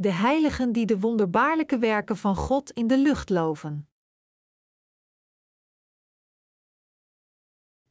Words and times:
De 0.00 0.12
heiligen 0.12 0.72
die 0.72 0.86
de 0.86 0.98
wonderbaarlijke 0.98 1.78
werken 1.78 2.16
van 2.16 2.36
God 2.36 2.70
in 2.70 2.86
de 2.86 2.98
lucht 2.98 3.30
loven. 3.30 3.88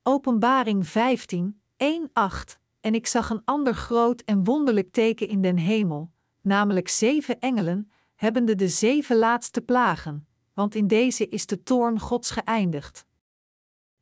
Openbaring 0.03 0.87
15, 0.87 1.61
1, 1.77 2.09
8 2.13 2.59
En 2.79 2.93
ik 2.93 3.07
zag 3.07 3.29
een 3.29 3.41
ander 3.45 3.73
groot 3.73 4.21
en 4.21 4.43
wonderlijk 4.43 4.91
teken 4.91 5.27
in 5.27 5.41
den 5.41 5.57
hemel, 5.57 6.11
namelijk 6.41 6.87
zeven 6.87 7.39
engelen, 7.39 7.91
hebbende 8.15 8.55
de 8.55 8.67
zeven 8.67 9.15
laatste 9.15 9.61
plagen, 9.61 10.27
want 10.53 10.75
in 10.75 10.87
deze 10.87 11.27
is 11.27 11.45
de 11.45 11.63
toorn 11.63 11.99
Gods 11.99 12.31
geëindigd. 12.31 13.05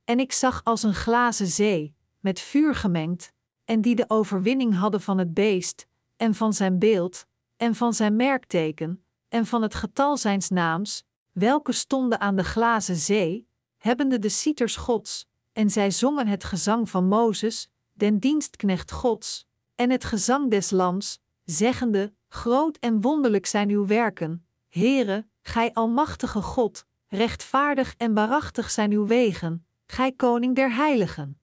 En 0.04 0.20
ik 0.20 0.32
zag 0.32 0.64
als 0.64 0.84
een 0.84 0.96
glazen 0.96 1.48
zee, 1.48 1.96
met 2.20 2.40
vuur 2.40 2.76
gemengd, 2.76 3.34
en 3.66 3.82
die 3.82 3.96
de 3.96 4.06
overwinning 4.10 4.76
hadden 4.76 5.02
van 5.02 5.18
het 5.18 5.34
beest, 5.34 5.88
en 6.18 6.36
van 6.36 6.54
zijn 6.54 6.80
beeld, 6.80 7.27
en 7.58 7.76
van 7.76 7.94
zijn 7.94 8.16
merkteken, 8.16 9.04
en 9.30 9.46
van 9.46 9.62
het 9.62 9.76
getal 9.76 10.18
zijns 10.18 10.50
naams, 10.50 11.04
welke 11.32 11.72
stonden 11.72 12.20
aan 12.20 12.36
de 12.36 12.44
glazen 12.44 12.96
zee, 12.96 13.48
hebbende 13.78 14.20
de 14.20 14.30
cieters 14.30 14.76
Gods, 14.76 15.28
en 15.54 15.70
zij 15.70 15.92
zongen 15.92 16.28
het 16.28 16.44
gezang 16.44 16.90
van 16.90 17.08
Mozes, 17.08 17.70
den 17.94 18.20
dienstknecht 18.20 18.92
Gods, 18.92 19.48
en 19.76 19.90
het 19.90 20.04
gezang 20.04 20.52
des 20.52 20.70
Lams, 20.70 21.20
zeggende: 21.44 22.14
Groot 22.28 22.78
en 22.78 23.02
wonderlijk 23.02 23.46
zijn 23.46 23.70
uw 23.70 23.86
werken, 23.86 24.46
Heere, 24.68 25.28
gij 25.42 25.74
almachtige 25.74 26.42
God, 26.42 26.86
rechtvaardig 27.08 27.94
en 27.98 28.14
waarachtig 28.14 28.70
zijn 28.72 28.92
uw 28.92 29.06
wegen, 29.06 29.66
gij 29.86 30.12
koning 30.12 30.56
der 30.56 30.76
heiligen. 30.76 31.40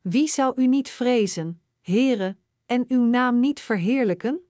Wie 0.00 0.28
zou 0.28 0.62
u 0.62 0.66
niet 0.66 0.90
vrezen, 0.90 1.62
Heere, 1.80 2.36
en 2.66 2.84
uw 2.88 3.04
naam 3.04 3.40
niet 3.40 3.60
verheerlijken? 3.60 4.49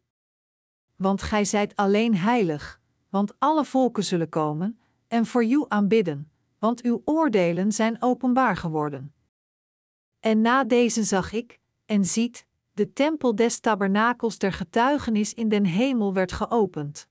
Want 1.00 1.22
gij 1.22 1.44
zijt 1.44 1.76
alleen 1.76 2.16
heilig, 2.16 2.80
want 3.08 3.34
alle 3.38 3.64
volken 3.64 4.04
zullen 4.04 4.28
komen 4.28 4.78
en 5.08 5.26
voor 5.26 5.44
u 5.44 5.64
aanbidden, 5.68 6.30
want 6.58 6.82
uw 6.82 7.02
oordelen 7.04 7.72
zijn 7.72 8.02
openbaar 8.02 8.56
geworden. 8.56 9.14
En 10.18 10.40
na 10.40 10.64
deze 10.64 11.02
zag 11.04 11.32
ik, 11.32 11.60
en 11.84 12.04
ziet, 12.04 12.46
de 12.72 12.92
tempel 12.92 13.34
des 13.34 13.60
tabernakels 13.60 14.38
der 14.38 14.52
getuigenis 14.52 15.34
in 15.34 15.48
den 15.48 15.64
hemel 15.64 16.14
werd 16.14 16.32
geopend. 16.32 17.08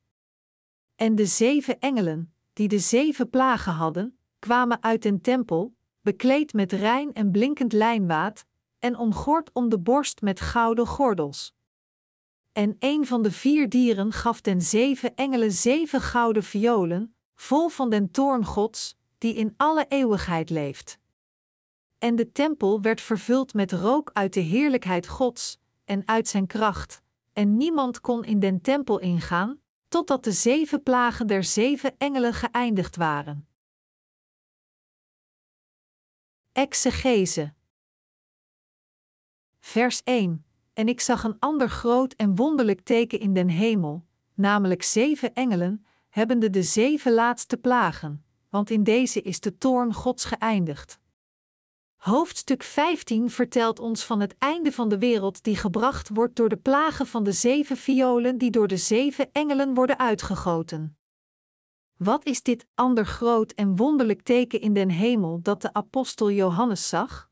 En 0.95 1.15
de 1.15 1.25
zeven 1.25 1.79
engelen, 1.79 2.33
die 2.53 2.67
de 2.67 2.79
zeven 2.79 3.29
plagen 3.29 3.73
hadden, 3.73 4.17
kwamen 4.39 4.83
uit 4.83 5.01
den 5.01 5.21
tempel, 5.21 5.75
bekleed 6.01 6.53
met 6.53 6.71
rein 6.71 7.13
en 7.13 7.31
blinkend 7.31 7.73
lijnwaad, 7.73 8.45
en 8.79 8.97
omgord 8.97 9.49
om 9.53 9.69
de 9.69 9.79
borst 9.79 10.21
met 10.21 10.41
gouden 10.41 10.87
gordels. 10.87 11.57
En 12.59 12.75
een 12.79 13.05
van 13.05 13.21
de 13.21 13.31
vier 13.31 13.69
dieren 13.69 14.11
gaf 14.11 14.41
den 14.41 14.61
zeven 14.61 15.15
engelen 15.15 15.51
zeven 15.51 16.01
gouden 16.01 16.43
violen, 16.43 17.15
vol 17.35 17.69
van 17.69 17.89
den 17.89 18.11
toorn 18.11 18.45
Gods, 18.45 18.97
die 19.17 19.33
in 19.33 19.53
alle 19.57 19.85
eeuwigheid 19.87 20.49
leeft. 20.49 20.99
En 21.97 22.15
de 22.15 22.31
tempel 22.31 22.81
werd 22.81 23.01
vervuld 23.01 23.53
met 23.53 23.71
rook 23.71 24.09
uit 24.13 24.33
de 24.33 24.39
heerlijkheid 24.39 25.07
Gods 25.07 25.59
en 25.85 26.07
uit 26.07 26.27
zijn 26.27 26.47
kracht, 26.47 27.01
en 27.33 27.57
niemand 27.57 28.01
kon 28.01 28.23
in 28.23 28.39
den 28.39 28.61
tempel 28.61 28.99
ingaan, 28.99 29.59
totdat 29.87 30.23
de 30.23 30.31
zeven 30.31 30.83
plagen 30.83 31.27
der 31.27 31.43
zeven 31.43 31.95
engelen 31.97 32.33
geëindigd 32.33 32.95
waren. 32.95 33.47
Exegese 36.51 37.53
Vers 39.59 40.01
1 40.03 40.43
En 40.79 40.87
ik 40.87 41.01
zag 41.01 41.23
een 41.23 41.39
ander 41.39 41.69
groot 41.69 42.13
en 42.13 42.35
wonderlijk 42.35 42.81
teken 42.81 43.19
in 43.19 43.33
den 43.33 43.47
hemel, 43.47 44.05
namelijk 44.33 44.83
zeven 44.83 45.33
engelen, 45.33 45.85
hebbende 46.09 46.49
de 46.49 46.63
zeven 46.63 47.13
laatste 47.13 47.57
plagen, 47.57 48.25
want 48.49 48.69
in 48.69 48.83
deze 48.83 49.21
is 49.21 49.39
de 49.39 49.57
toorn 49.57 49.93
Gods 49.93 50.25
geëindigd. 50.25 50.99
Hoofdstuk 51.95 52.63
15 52.63 53.29
vertelt 53.29 53.79
ons 53.79 54.05
van 54.05 54.19
het 54.19 54.35
einde 54.37 54.71
van 54.71 54.89
de 54.89 54.97
wereld 54.97 55.43
die 55.43 55.55
gebracht 55.55 56.09
wordt 56.13 56.35
door 56.35 56.49
de 56.49 56.57
plagen 56.57 57.07
van 57.07 57.23
de 57.23 57.31
zeven 57.31 57.77
violen 57.77 58.37
die 58.37 58.51
door 58.51 58.67
de 58.67 58.77
zeven 58.77 59.29
engelen 59.31 59.73
worden 59.73 59.99
uitgegoten. 59.99 60.97
Wat 61.97 62.25
is 62.25 62.43
dit 62.43 62.65
ander 62.75 63.05
groot 63.05 63.51
en 63.51 63.75
wonderlijk 63.75 64.21
teken 64.21 64.61
in 64.61 64.73
den 64.73 64.89
hemel 64.89 65.41
dat 65.41 65.61
de 65.61 65.73
apostel 65.73 66.31
Johannes 66.31 66.89
zag? 66.89 67.28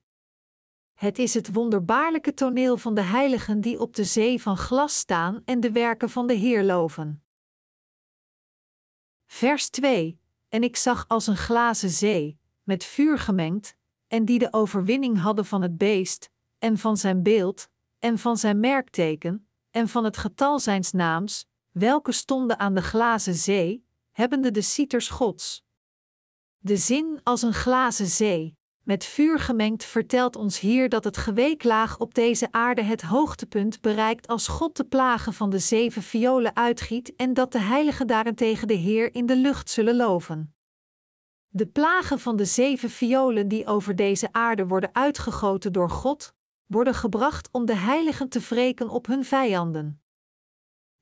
Het 0.97 1.19
is 1.19 1.33
het 1.33 1.53
wonderbaarlijke 1.53 2.33
toneel 2.33 2.77
van 2.77 2.93
de 2.93 3.01
heiligen 3.01 3.61
die 3.61 3.79
op 3.79 3.95
de 3.95 4.03
zee 4.03 4.41
van 4.41 4.57
glas 4.57 4.97
staan 4.97 5.41
en 5.45 5.59
de 5.59 5.71
werken 5.71 6.09
van 6.09 6.27
de 6.27 6.33
Heer 6.33 6.63
loven. 6.63 7.23
Vers 9.25 9.69
2: 9.69 10.19
En 10.49 10.63
ik 10.63 10.75
zag 10.75 11.07
als 11.07 11.27
een 11.27 11.37
glazen 11.37 11.89
zee, 11.89 12.39
met 12.63 12.83
vuur 12.83 13.19
gemengd, 13.19 13.75
en 14.07 14.25
die 14.25 14.39
de 14.39 14.53
overwinning 14.53 15.19
hadden 15.19 15.45
van 15.45 15.61
het 15.61 15.77
beest, 15.77 16.29
en 16.59 16.77
van 16.77 16.97
zijn 16.97 17.23
beeld, 17.23 17.69
en 17.99 18.17
van 18.17 18.37
zijn 18.37 18.59
merkteken, 18.59 19.47
en 19.71 19.87
van 19.87 20.03
het 20.03 20.17
getal 20.17 20.59
zijns 20.59 20.91
naams, 20.91 21.45
welke 21.71 22.11
stonden 22.11 22.59
aan 22.59 22.73
de 22.73 22.81
glazen 22.81 23.35
zee, 23.35 23.85
hebbende 24.11 24.51
de 24.51 24.61
cieters 24.61 25.09
Gods. 25.09 25.63
De 26.57 26.77
zin 26.77 27.19
als 27.23 27.41
een 27.41 27.53
glazen 27.53 28.07
zee, 28.07 28.56
met 28.87 29.05
vuur 29.05 29.39
gemengd, 29.39 29.85
vertelt 29.85 30.35
ons 30.35 30.59
hier 30.59 30.89
dat 30.89 31.03
het 31.03 31.17
geweeklaag 31.17 31.99
op 31.99 32.13
deze 32.13 32.47
aarde 32.51 32.81
het 32.81 33.01
hoogtepunt 33.01 33.81
bereikt 33.81 34.27
als 34.27 34.47
God 34.47 34.77
de 34.77 34.83
plagen 34.83 35.33
van 35.33 35.49
de 35.49 35.59
zeven 35.59 36.01
violen 36.01 36.55
uitgiet 36.55 37.15
en 37.15 37.33
dat 37.33 37.51
de 37.51 37.59
heiligen 37.59 38.07
daarentegen 38.07 38.67
de 38.67 38.73
Heer 38.73 39.13
in 39.15 39.25
de 39.25 39.35
lucht 39.35 39.69
zullen 39.69 39.95
loven. 39.95 40.55
De 41.47 41.67
plagen 41.67 42.19
van 42.19 42.35
de 42.35 42.45
zeven 42.45 42.89
violen 42.89 43.47
die 43.47 43.65
over 43.65 43.95
deze 43.95 44.29
aarde 44.31 44.67
worden 44.67 44.89
uitgegoten 44.93 45.73
door 45.73 45.89
God, 45.89 46.33
worden 46.65 46.93
gebracht 46.93 47.49
om 47.51 47.65
de 47.65 47.75
heiligen 47.75 48.29
te 48.29 48.39
wreken 48.39 48.89
op 48.89 49.07
hun 49.07 49.25
vijanden. 49.25 50.01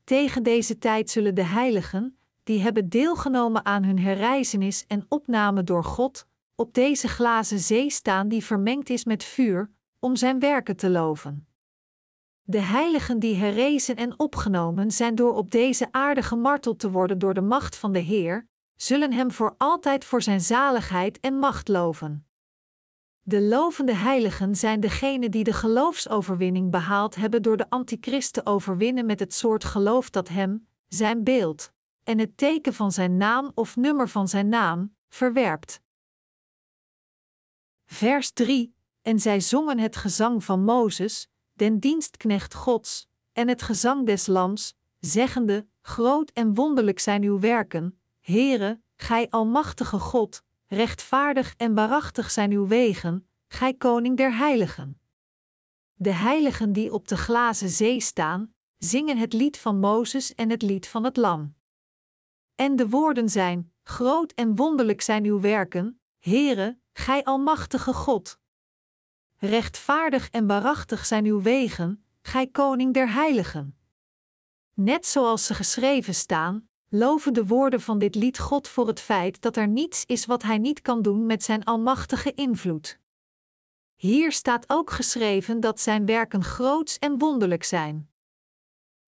Tegen 0.04 0.44
deze 0.44 0.78
tijd 0.78 1.10
zullen 1.10 1.36
de 1.36 1.46
heiligen, 1.46 2.18
die 2.44 2.62
hebben 2.62 2.90
deelgenomen 2.90 3.66
aan 3.66 3.84
hun 3.84 4.00
herrijzenis 4.00 4.86
en 4.88 5.06
opname 5.10 5.64
door 5.64 5.84
God, 5.84 6.28
op 6.56 6.74
deze 6.74 7.08
glazen 7.08 7.60
zee 7.60 7.90
staan 7.90 8.28
die 8.28 8.44
vermengd 8.44 8.90
is 8.90 9.06
met 9.06 9.24
vuur, 9.24 9.72
om 10.00 10.16
zijn 10.16 10.40
werken 10.40 10.76
te 10.76 10.90
loven. 10.90 11.48
De 12.42 12.60
heiligen 12.60 13.20
die 13.20 13.36
herrezen 13.36 13.96
en 13.96 14.20
opgenomen 14.20 14.92
zijn 14.92 15.16
door 15.16 15.34
op 15.34 15.52
deze 15.52 15.88
aarde 15.92 16.24
gemarteld 16.24 16.80
te 16.80 16.92
worden 16.92 17.20
door 17.20 17.34
de 17.34 17.42
macht 17.42 17.76
van 17.76 17.92
de 17.92 18.00
Heer, 18.00 18.48
zullen 18.76 19.14
Hem 19.14 19.32
voor 19.32 19.56
altijd 19.58 20.06
voor 20.06 20.22
Zijn 20.22 20.42
zaligheid 20.42 21.20
en 21.20 21.40
macht 21.40 21.68
loven. 21.68 22.28
De 23.22 23.42
lovende 23.42 23.96
heiligen 23.96 24.56
zijn 24.56 24.80
degenen 24.80 25.32
die 25.32 25.44
de 25.44 25.54
geloofsoverwinning 25.54 26.72
behaald 26.72 27.16
hebben 27.16 27.42
door 27.42 27.58
de 27.58 27.70
antichrist 27.70 28.34
te 28.34 28.46
overwinnen 28.46 29.06
met 29.06 29.20
het 29.20 29.34
soort 29.34 29.64
geloof 29.64 30.10
dat 30.10 30.28
Hem, 30.28 30.68
Zijn 30.88 31.24
beeld, 31.24 31.72
en 32.04 32.20
het 32.20 32.38
teken 32.38 32.74
van 32.74 32.92
Zijn 32.92 33.18
naam 33.18 33.52
of 33.56 33.76
nummer 33.76 34.10
van 34.10 34.28
Zijn 34.28 34.50
naam, 34.50 34.96
verwerpt. 35.10 35.84
Vers 37.96 38.32
3: 38.32 38.76
En 39.02 39.20
zij 39.20 39.40
zongen 39.40 39.80
het 39.80 39.96
gezang 39.96 40.44
van 40.44 40.64
Mozes, 40.64 41.28
den 41.54 41.80
dienstknecht 41.80 42.54
Gods, 42.54 43.08
en 43.34 43.48
het 43.48 43.62
gezang 43.62 44.06
des 44.06 44.28
Lams, 44.28 44.76
zeggende: 45.00 45.68
Groot 45.82 46.32
en 46.32 46.54
wonderlijk 46.54 47.00
zijn 47.00 47.24
uw 47.24 47.40
werken, 47.40 48.00
Heere, 48.20 48.82
gij 48.96 49.30
almachtige 49.30 50.00
God, 50.00 50.44
rechtvaardig 50.66 51.54
en 51.58 51.74
waarachtig 51.74 52.32
zijn 52.32 52.52
uw 52.52 52.68
wegen, 52.68 53.28
gij 53.48 53.74
koning 53.74 54.18
der 54.18 54.38
heiligen. 54.38 55.00
De 55.94 56.12
heiligen 56.12 56.74
die 56.74 56.94
op 56.94 57.08
de 57.08 57.18
glazen 57.18 57.70
zee 57.70 58.02
staan, 58.02 58.54
zingen 58.78 59.18
het 59.18 59.34
lied 59.34 59.58
van 59.58 59.80
Mozes 59.80 60.36
en 60.36 60.50
het 60.50 60.62
lied 60.62 60.88
van 60.88 61.04
het 61.04 61.18
Lam. 61.18 61.56
En 62.56 62.76
de 62.76 62.90
woorden 62.90 63.30
zijn: 63.30 63.74
Groot 63.84 64.32
en 64.32 64.56
wonderlijk 64.56 65.02
zijn 65.02 65.26
uw 65.26 65.40
werken, 65.40 66.00
Heere, 66.20 66.84
gij 66.98 67.24
almachtige 67.24 67.94
God. 67.94 68.40
Rechtvaardig 69.38 70.30
en 70.30 70.48
waarachtig 70.48 71.06
zijn 71.06 71.26
uw 71.26 71.42
wegen, 71.42 72.06
gij 72.22 72.48
koning 72.48 72.94
der 72.94 73.14
heiligen. 73.14 73.78
Net 74.74 75.06
zoals 75.06 75.46
ze 75.46 75.54
geschreven 75.54 76.16
staan, 76.16 76.70
loven 76.90 77.34
de 77.34 77.46
woorden 77.46 77.82
van 77.82 78.00
dit 78.00 78.16
lied 78.16 78.40
God 78.40 78.68
voor 78.68 78.88
het 78.88 79.00
feit 79.00 79.42
dat 79.42 79.58
er 79.58 79.68
niets 79.68 80.06
is 80.06 80.26
wat 80.26 80.44
Hij 80.44 80.58
niet 80.58 80.82
kan 80.82 81.02
doen 81.02 81.26
met 81.26 81.44
Zijn 81.44 81.64
almachtige 81.64 82.34
invloed. 82.34 83.00
Hier 83.96 84.32
staat 84.32 84.70
ook 84.70 84.92
geschreven 84.92 85.60
dat 85.60 85.80
Zijn 85.80 86.06
werken 86.06 86.44
groots 86.44 87.00
en 87.00 87.18
wonderlijk 87.18 87.64
zijn. 87.64 88.10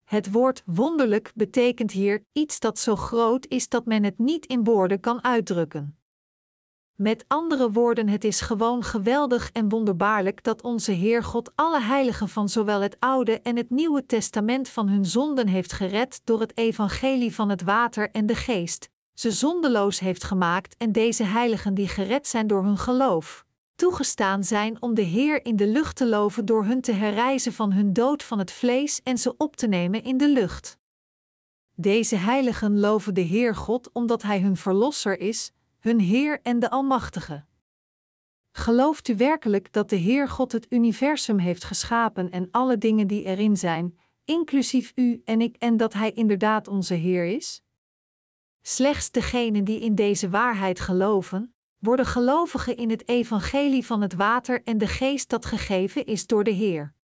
Het 0.05 0.33
woord 0.33 0.63
wonderlijk 0.65 1.33
betekent 1.35 1.91
hier 1.91 2.25
iets 2.33 2.61
dat 2.61 2.79
zo 2.79 2.97
groot 2.97 3.47
is 3.47 3.69
dat 3.69 3.85
men 3.85 4.05
het 4.05 4.19
niet 4.19 4.47
in 4.47 4.65
woorden 4.65 5.01
kan 5.01 5.25
uitdrukken. 5.25 5.99
Met 6.97 7.25
andere 7.29 7.71
woorden, 7.71 8.09
het 8.09 8.25
is 8.25 8.41
gewoon 8.41 8.83
geweldig 8.83 9.51
en 9.53 9.69
wonderbaarlijk 9.69 10.43
dat 10.43 10.63
onze 10.63 10.93
Heer 10.93 11.25
God 11.25 11.53
alle 11.55 11.81
heiligen 11.81 12.29
van 12.29 12.49
zowel 12.49 12.81
het 12.81 12.97
Oude 12.99 13.41
en 13.41 13.57
het 13.57 13.71
Nieuwe 13.71 14.07
Testament 14.07 14.69
van 14.69 14.89
hun 14.89 15.05
zonden 15.05 15.49
heeft 15.49 15.73
gered 15.73 16.21
door 16.25 16.41
het 16.41 16.57
evangelie 16.57 17.35
van 17.35 17.49
het 17.49 17.63
water 17.63 18.11
en 18.11 18.27
de 18.27 18.35
geest, 18.35 18.89
ze 19.15 19.31
zondeloos 19.31 19.99
heeft 19.99 20.25
gemaakt 20.25 20.77
en 20.77 20.93
deze 20.93 21.25
heiligen 21.25 21.75
die 21.75 21.89
gered 21.89 22.29
zijn 22.29 22.47
door 22.47 22.65
hun 22.65 22.79
geloof, 22.79 23.45
toegestaan 23.75 24.45
zijn 24.45 24.83
om 24.83 24.95
de 24.95 25.03
Heer 25.03 25.45
in 25.45 25.57
de 25.57 25.67
lucht 25.67 25.97
te 25.97 26.07
loven 26.07 26.45
door 26.45 26.65
hun 26.65 26.81
te 26.81 26.93
herrijzen 26.93 27.53
van 27.53 27.73
hun 27.73 27.93
dood 27.93 28.23
van 28.23 28.39
het 28.39 28.51
vlees 28.51 29.01
en 29.03 29.19
ze 29.19 29.35
op 29.37 29.57
te 29.57 29.67
nemen 29.67 30.03
in 30.03 30.17
de 30.17 30.29
lucht. 30.29 30.79
Deze 31.75 32.17
heiligen 32.17 32.79
loven 32.81 33.15
de 33.15 33.21
Heer 33.21 33.55
God 33.55 33.91
omdat 33.93 34.23
Hij 34.23 34.41
hun 34.41 34.57
Verlosser 34.57 35.21
is, 35.21 35.53
hun 35.87 36.01
Heer 36.01 36.41
en 36.43 36.59
de 36.59 36.71
Almachtige. 36.71 37.45
Gelooft 38.53 39.09
u 39.09 39.17
werkelijk 39.17 39.73
dat 39.73 39.89
de 39.89 39.97
Heer 39.97 40.29
God 40.29 40.53
het 40.53 40.67
universum 40.73 41.39
heeft 41.39 41.65
geschapen 41.65 42.31
en 42.31 42.49
alle 42.51 42.79
dingen 42.79 43.07
die 43.07 43.25
erin 43.25 43.57
zijn, 43.57 43.99
inclusief 44.25 44.93
u 44.95 45.23
en 45.25 45.41
ik, 45.41 45.57
en 45.57 45.77
dat 45.77 45.93
Hij 45.93 46.13
inderdaad 46.13 46.69
onze 46.69 46.95
Heer 46.95 47.25
is? 47.25 47.63
Slechts 48.63 49.11
degenen 49.11 49.65
die 49.65 49.81
in 49.81 49.95
deze 49.95 50.31
waarheid 50.31 50.81
geloven, 50.81 51.55
worden 51.79 52.07
gelovigen 52.07 52.77
in 52.77 52.91
het 52.91 53.09
evangelie 53.09 53.87
van 53.87 54.01
het 54.01 54.15
water 54.15 54.63
en 54.63 54.79
de 54.79 54.87
geest 54.87 55.29
dat 55.29 55.47
gegeven 55.47 56.07
is 56.07 56.27
door 56.27 56.45
de 56.45 56.51
Heer. 56.51 56.95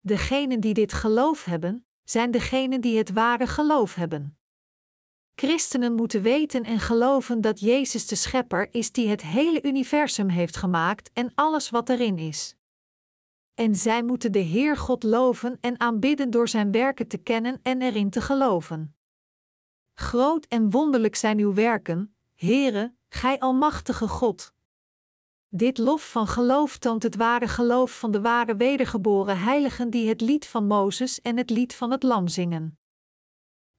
Degenen 0.00 0.60
die 0.60 0.74
dit 0.74 0.92
geloof 0.92 1.44
hebben, 1.44 1.86
zijn 2.04 2.30
degenen 2.30 2.80
die 2.80 2.98
het 2.98 3.12
ware 3.12 3.46
geloof 3.46 3.94
hebben. 3.94 4.38
Christenen 5.36 5.94
moeten 5.94 6.22
weten 6.22 6.64
en 6.64 6.80
geloven 6.80 7.40
dat 7.40 7.60
Jezus 7.60 8.06
de 8.06 8.14
Schepper 8.14 8.68
is 8.70 8.92
die 8.92 9.08
het 9.08 9.22
hele 9.22 9.62
universum 9.62 10.28
heeft 10.28 10.56
gemaakt 10.56 11.10
en 11.12 11.32
alles 11.34 11.70
wat 11.70 11.88
erin 11.88 12.18
is. 12.18 12.54
En 13.54 13.74
zij 13.74 14.02
moeten 14.02 14.32
de 14.32 14.38
Heer 14.38 14.76
God 14.76 15.02
loven 15.02 15.58
en 15.60 15.80
aanbidden 15.80 16.30
door 16.30 16.48
Zijn 16.48 16.72
werken 16.72 17.08
te 17.08 17.16
kennen 17.18 17.60
en 17.62 17.82
erin 17.82 18.10
te 18.10 18.20
geloven. 18.20 18.96
Groot 19.94 20.46
en 20.46 20.70
wonderlijk 20.70 21.16
zijn 21.16 21.38
uw 21.38 21.54
werken, 21.54 22.14
Heere, 22.34 22.94
Gij 23.08 23.38
Almachtige 23.38 24.08
God. 24.08 24.54
Dit 25.48 25.78
lof 25.78 26.10
van 26.10 26.26
geloof 26.26 26.78
toont 26.78 27.02
het 27.02 27.16
ware 27.16 27.48
geloof 27.48 27.98
van 27.98 28.10
de 28.10 28.20
ware 28.20 28.56
wedergeboren 28.56 29.38
heiligen 29.38 29.90
die 29.90 30.08
het 30.08 30.20
lied 30.20 30.46
van 30.46 30.66
Mozes 30.66 31.20
en 31.20 31.36
het 31.36 31.50
lied 31.50 31.74
van 31.74 31.90
het 31.90 32.02
Lam 32.02 32.28
zingen. 32.28 32.78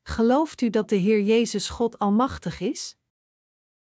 Gelooft 0.07 0.62
u 0.62 0.69
dat 0.69 0.89
de 0.89 0.95
Heer 0.95 1.21
Jezus 1.21 1.69
God 1.69 2.00
Almachtig 2.00 2.59
is? 2.59 2.95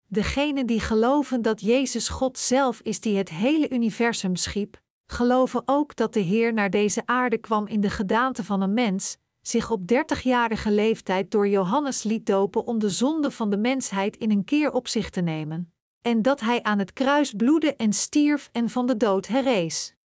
Degenen 0.07 0.65
die 0.65 0.79
geloven 0.79 1.41
dat 1.41 1.62
Jezus 1.62 2.09
God 2.09 2.38
zelf 2.38 2.79
is 2.81 3.00
die 3.00 3.18
het 3.18 3.29
hele 3.29 3.69
universum 3.69 4.35
schiep, 4.35 4.81
geloven 5.06 5.62
ook 5.65 5.95
dat 5.95 6.13
de 6.13 6.19
Heer 6.19 6.53
naar 6.53 6.69
deze 6.69 7.01
aarde 7.06 7.38
kwam 7.38 7.68
in 7.68 7.81
de 7.81 7.89
gedaante 7.89 8.44
van 8.44 8.62
een 8.62 8.73
mens, 8.73 9.18
zich 9.41 9.71
op 9.71 9.88
dertigjarige 9.88 10.71
leeftijd 10.71 11.31
door 11.31 11.47
Johannes 11.47 12.03
liet 12.03 12.25
dopen 12.25 12.65
om 12.65 12.79
de 12.79 12.89
zonde 12.89 13.31
van 13.31 13.50
de 13.50 13.57
mensheid 13.57 14.17
in 14.17 14.31
een 14.31 14.44
keer 14.44 14.71
op 14.71 14.88
zich 14.88 15.09
te 15.09 15.21
nemen, 15.21 15.74
en 16.01 16.21
dat 16.21 16.39
hij 16.39 16.63
aan 16.63 16.79
het 16.79 16.94
kruis 16.94 17.33
bloedde 17.33 17.75
en 17.75 17.94
stierf 17.94 18.50
en 18.51 18.69
van 18.69 18.85
de 18.85 18.97
dood 18.97 19.27
herrees. 19.27 19.95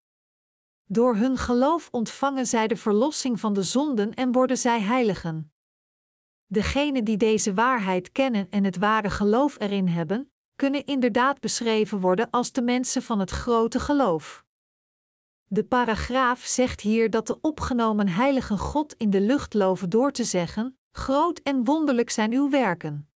Door 0.87 1.17
hun 1.17 1.37
geloof 1.37 1.89
ontvangen 1.91 2.47
zij 2.47 2.67
de 2.67 2.77
verlossing 2.77 3.41
van 3.41 3.53
de 3.53 3.63
zonden 3.63 4.15
en 4.15 4.33
worden 4.33 4.59
zij 4.59 4.81
heiligen. 4.81 5.51
Degenen 6.47 7.05
die 7.05 7.17
deze 7.17 7.55
waarheid 7.55 8.13
kennen 8.13 8.51
en 8.51 8.65
het 8.65 8.77
ware 8.77 9.11
geloof 9.11 9.61
erin 9.61 9.89
hebben, 9.89 10.31
kunnen 10.57 10.85
inderdaad 10.85 11.41
beschreven 11.41 12.01
worden 12.01 12.31
als 12.31 12.53
de 12.53 12.63
mensen 12.63 13.03
van 13.03 13.19
het 13.19 13.31
grote 13.31 13.81
geloof. 13.81 14.45
De 15.47 15.65
paragraaf 15.65 16.41
zegt 16.41 16.81
hier 16.81 17.11
dat 17.11 17.27
de 17.27 17.41
opgenomen 17.41 18.09
heilige 18.09 18.57
God 18.57 18.95
in 18.95 19.11
de 19.11 19.21
lucht 19.21 19.55
loven 19.55 19.91
door 19.91 20.13
te 20.13 20.25
zeggen: 20.25 20.79
Groot 20.91 21.39
en 21.39 21.65
wonderlijk 21.65 22.11
zijn 22.11 22.33
uw 22.33 22.51
werken. 22.51 23.09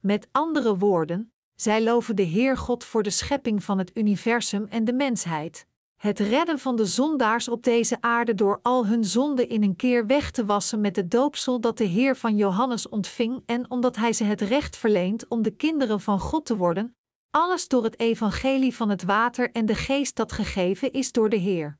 Met 0.00 0.28
andere 0.32 0.76
woorden, 0.76 1.32
zij 1.54 1.82
loven 1.82 2.16
de 2.16 2.22
Heer 2.22 2.56
God 2.56 2.84
voor 2.84 3.02
de 3.02 3.10
schepping 3.10 3.64
van 3.64 3.78
het 3.78 3.96
universum 3.96 4.66
en 4.66 4.84
de 4.84 4.92
mensheid, 4.92 5.66
het 5.98 6.18
redden 6.18 6.58
van 6.58 6.76
de 6.76 6.86
zondaars 6.86 7.48
op 7.48 7.62
deze 7.62 7.96
aarde 8.00 8.34
door 8.34 8.58
al 8.62 8.86
hun 8.86 9.04
zonden 9.04 9.48
in 9.48 9.62
een 9.62 9.76
keer 9.76 10.06
weg 10.06 10.30
te 10.30 10.44
wassen 10.44 10.80
met 10.80 10.96
het 10.96 11.10
doopsel 11.10 11.60
dat 11.60 11.78
de 11.78 11.84
Heer 11.84 12.16
van 12.16 12.36
Johannes 12.36 12.88
ontving 12.88 13.42
en 13.46 13.70
omdat 13.70 13.96
hij 13.96 14.12
ze 14.12 14.24
het 14.24 14.40
recht 14.40 14.76
verleent 14.76 15.28
om 15.28 15.42
de 15.42 15.50
kinderen 15.50 16.00
van 16.00 16.20
God 16.20 16.46
te 16.46 16.56
worden, 16.56 16.96
alles 17.30 17.68
door 17.68 17.84
het 17.84 17.98
evangelie 17.98 18.74
van 18.74 18.88
het 18.88 19.02
water 19.02 19.50
en 19.50 19.66
de 19.66 19.74
geest 19.74 20.16
dat 20.16 20.32
gegeven 20.32 20.92
is 20.92 21.12
door 21.12 21.28
de 21.28 21.36
Heer. 21.36 21.78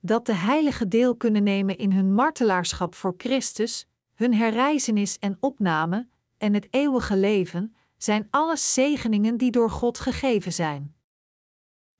Dat 0.00 0.26
de 0.26 0.34
heilige 0.34 0.88
deel 0.88 1.16
kunnen 1.16 1.42
nemen 1.42 1.78
in 1.78 1.92
hun 1.92 2.14
martelaarschap 2.14 2.94
voor 2.94 3.14
Christus, 3.16 3.86
hun 4.14 4.34
herrijzenis 4.34 5.18
en 5.18 5.36
opname, 5.40 6.08
en 6.38 6.54
het 6.54 6.66
eeuwige 6.70 7.16
leven, 7.16 7.74
zijn 7.96 8.26
alles 8.30 8.74
zegeningen 8.74 9.36
die 9.36 9.50
door 9.50 9.70
God 9.70 9.98
gegeven 9.98 10.52
zijn. 10.52 10.94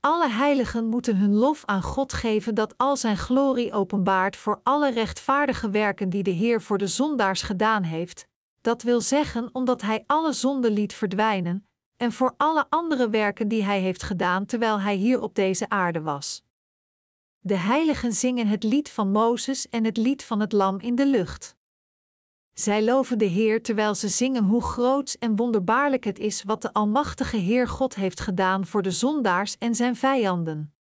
Alle 0.04 0.28
heiligen 0.28 0.87
moeten 0.87 1.16
hun 1.16 1.34
lof 1.34 1.64
aan 1.64 1.82
God 1.82 2.12
geven 2.12 2.54
dat 2.54 2.75
al 2.76 2.96
zijn 2.96 3.16
glorie 3.16 3.72
openbaart 3.72 4.37
voor 4.37 4.60
alle 4.62 4.90
rechtvaardige 4.90 5.70
werken 5.70 6.10
die 6.10 6.22
de 6.22 6.31
Heer 6.31 6.62
voor 6.62 6.78
de 6.78 6.87
zondaars 6.87 7.43
gedaan 7.43 7.82
heeft, 7.82 8.26
dat 8.60 8.82
wil 8.82 9.00
zeggen 9.00 9.49
omdat 9.52 9.82
Hij 9.82 10.04
alle 10.06 10.32
zonden 10.32 10.72
liet 10.72 10.94
verdwijnen, 10.94 11.69
en 11.96 12.12
voor 12.12 12.34
alle 12.37 12.66
andere 12.69 13.10
werken 13.10 13.49
die 13.49 13.64
Hij 13.64 13.81
heeft 13.81 14.02
gedaan 14.02 14.46
terwijl 14.46 14.81
Hij 14.81 14.94
hier 14.94 15.20
op 15.20 15.34
deze 15.34 15.69
aarde 15.69 16.00
was. 16.00 16.43
De 17.38 17.56
heiligen 17.56 18.12
zingen 18.12 18.46
het 18.46 18.62
lied 18.62 18.90
van 18.90 19.10
Mozes 19.10 19.69
en 19.69 19.84
het 19.84 19.96
lied 19.96 20.25
van 20.25 20.40
het 20.40 20.52
Lam 20.52 20.78
in 20.78 20.94
de 20.94 21.06
lucht. 21.06 21.56
Zij 22.54 22.84
loven 22.84 23.19
de 23.19 23.25
Heer 23.25 23.62
terwijl 23.62 23.94
ze 23.94 24.08
zingen 24.08 24.44
hoe 24.44 24.62
groot 24.62 25.16
en 25.19 25.37
wonderbaarlijk 25.37 26.04
het 26.04 26.19
is 26.19 26.43
wat 26.43 26.62
de 26.62 26.72
Almachtige 26.72 27.37
Heer 27.37 27.69
God 27.69 27.94
heeft 27.94 28.20
gedaan 28.20 28.66
voor 28.66 28.82
de 28.82 28.90
zondaars 28.90 29.58
en 29.58 29.75
zijn 29.75 29.96
vijanden. 29.96 30.75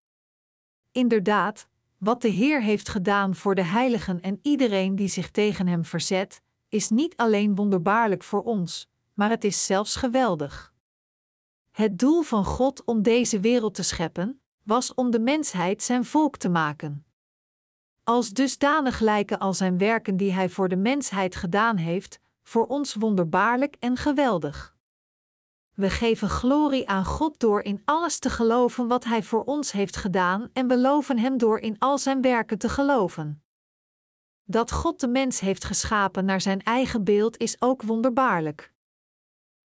Inderdaad, 0.91 1.67
wat 1.97 2.21
de 2.21 2.27
Heer 2.27 2.61
heeft 2.61 2.89
gedaan 2.89 3.35
voor 3.35 3.55
de 3.55 3.63
heiligen 3.63 4.21
en 4.21 4.39
iedereen 4.41 4.95
die 4.95 5.07
zich 5.07 5.31
tegen 5.31 5.67
hem 5.67 5.85
verzet, 5.85 6.41
is 6.69 6.89
niet 6.89 7.15
alleen 7.15 7.55
wonderbaarlijk 7.55 8.23
voor 8.23 8.41
ons, 8.41 8.89
maar 9.13 9.29
het 9.29 9.43
is 9.43 9.65
zelfs 9.65 9.95
geweldig. 9.95 10.73
Het 11.71 11.99
doel 11.99 12.21
van 12.21 12.45
God 12.45 12.83
om 12.83 13.01
deze 13.01 13.39
wereld 13.39 13.73
te 13.73 13.83
scheppen, 13.83 14.41
was 14.63 14.93
om 14.93 15.11
de 15.11 15.19
mensheid 15.19 15.83
zijn 15.83 16.05
volk 16.05 16.37
te 16.37 16.49
maken. 16.49 17.05
Als 18.11 18.29
dusdanig 18.29 18.99
lijken 18.99 19.39
al 19.39 19.53
zijn 19.53 19.77
werken 19.77 20.17
die 20.17 20.33
hij 20.33 20.49
voor 20.49 20.69
de 20.69 20.75
mensheid 20.75 21.35
gedaan 21.35 21.77
heeft, 21.77 22.19
voor 22.43 22.67
ons 22.67 22.93
wonderbaarlijk 22.93 23.75
en 23.79 23.97
geweldig. 23.97 24.75
We 25.73 25.89
geven 25.89 26.29
glorie 26.29 26.89
aan 26.89 27.05
God 27.05 27.39
door 27.39 27.61
in 27.61 27.81
alles 27.85 28.19
te 28.19 28.29
geloven 28.29 28.87
wat 28.87 29.03
Hij 29.03 29.23
voor 29.23 29.43
ons 29.43 29.71
heeft 29.71 29.95
gedaan 29.95 30.49
en 30.53 30.67
beloven 30.67 31.19
Hem 31.19 31.37
door 31.37 31.59
in 31.59 31.75
al 31.79 31.97
Zijn 31.97 32.21
werken 32.21 32.57
te 32.57 32.69
geloven. 32.69 33.43
Dat 34.43 34.71
God 34.71 34.99
de 34.99 35.07
mens 35.07 35.39
heeft 35.39 35.63
geschapen 35.63 36.25
naar 36.25 36.41
Zijn 36.41 36.61
eigen 36.61 37.03
beeld 37.03 37.37
is 37.37 37.61
ook 37.61 37.81
wonderbaarlijk 37.81 38.73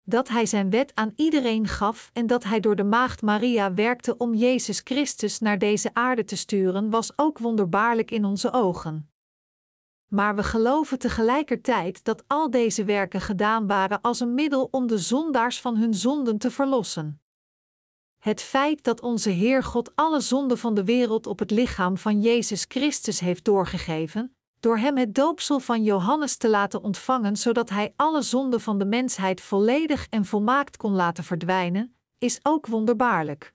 dat 0.08 0.28
Hij 0.28 0.46
Zijn 0.46 0.70
wet 0.70 0.94
aan 0.94 1.12
iedereen 1.16 1.66
gaf 1.66 2.10
en 2.12 2.26
dat 2.26 2.44
Hij 2.44 2.60
door 2.60 2.76
de 2.76 2.84
Maagd 2.84 3.22
Maria 3.22 3.74
werkte 3.74 4.16
om 4.16 4.34
Jezus 4.34 4.80
Christus 4.84 5.38
naar 5.38 5.58
deze 5.58 5.94
aarde 5.94 6.24
te 6.24 6.36
sturen, 6.36 6.90
was 6.90 7.12
ook 7.16 7.38
wonderbaarlijk 7.38 8.10
in 8.10 8.24
onze 8.24 8.52
ogen. 8.52 9.10
Maar 10.06 10.36
we 10.36 10.42
geloven 10.42 10.98
tegelijkertijd 10.98 12.04
dat 12.04 12.24
al 12.26 12.50
deze 12.50 12.84
werken 12.84 13.20
gedaan 13.20 13.66
waren 13.66 14.00
als 14.00 14.20
een 14.20 14.34
middel 14.34 14.68
om 14.70 14.86
de 14.86 14.98
zondaars 14.98 15.60
van 15.60 15.76
hun 15.76 15.94
zonden 15.94 16.38
te 16.38 16.50
verlossen. 16.50 17.20
Het 18.18 18.42
feit 18.42 18.84
dat 18.84 19.00
onze 19.00 19.30
Heer 19.30 19.62
God 19.62 19.96
alle 19.96 20.20
zonden 20.20 20.58
van 20.58 20.74
de 20.74 20.84
wereld 20.84 21.26
op 21.26 21.38
het 21.38 21.50
lichaam 21.50 21.96
van 21.96 22.20
Jezus 22.20 22.64
Christus 22.68 23.20
heeft 23.20 23.44
doorgegeven, 23.44 24.35
door 24.66 24.78
hem 24.78 24.96
het 24.96 25.14
doopsel 25.14 25.60
van 25.60 25.82
Johannes 25.82 26.36
te 26.36 26.48
laten 26.48 26.82
ontvangen, 26.82 27.36
zodat 27.36 27.70
hij 27.70 27.92
alle 27.96 28.22
zonden 28.22 28.60
van 28.60 28.78
de 28.78 28.84
mensheid 28.84 29.40
volledig 29.40 30.06
en 30.10 30.24
volmaakt 30.24 30.76
kon 30.76 30.92
laten 30.92 31.24
verdwijnen, 31.24 31.96
is 32.18 32.40
ook 32.42 32.66
wonderbaarlijk. 32.66 33.54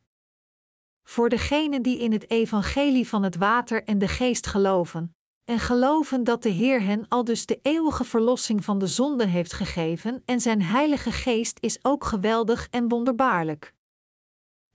Voor 1.04 1.30
degenen 1.30 1.82
die 1.82 2.00
in 2.00 2.12
het 2.12 2.30
evangelie 2.30 3.08
van 3.08 3.24
het 3.24 3.36
water 3.36 3.84
en 3.84 3.98
de 3.98 4.08
geest 4.08 4.48
geloven, 4.48 5.16
en 5.46 5.60
geloven 5.60 6.24
dat 6.24 6.44
de 6.44 6.50
Heer 6.50 6.82
hen 6.82 7.06
al 7.08 7.24
dus 7.24 7.46
de 7.46 7.60
eeuwige 7.62 8.04
verlossing 8.04 8.64
van 8.64 8.80
de 8.80 8.88
zonden 8.88 9.30
heeft 9.30 9.54
gegeven 9.54 10.22
en 10.26 10.42
zijn 10.42 10.62
Heilige 10.62 11.12
Geest 11.12 11.58
is 11.60 11.80
ook 11.82 12.04
geweldig 12.04 12.68
en 12.70 12.88
wonderbaarlijk 12.88 13.74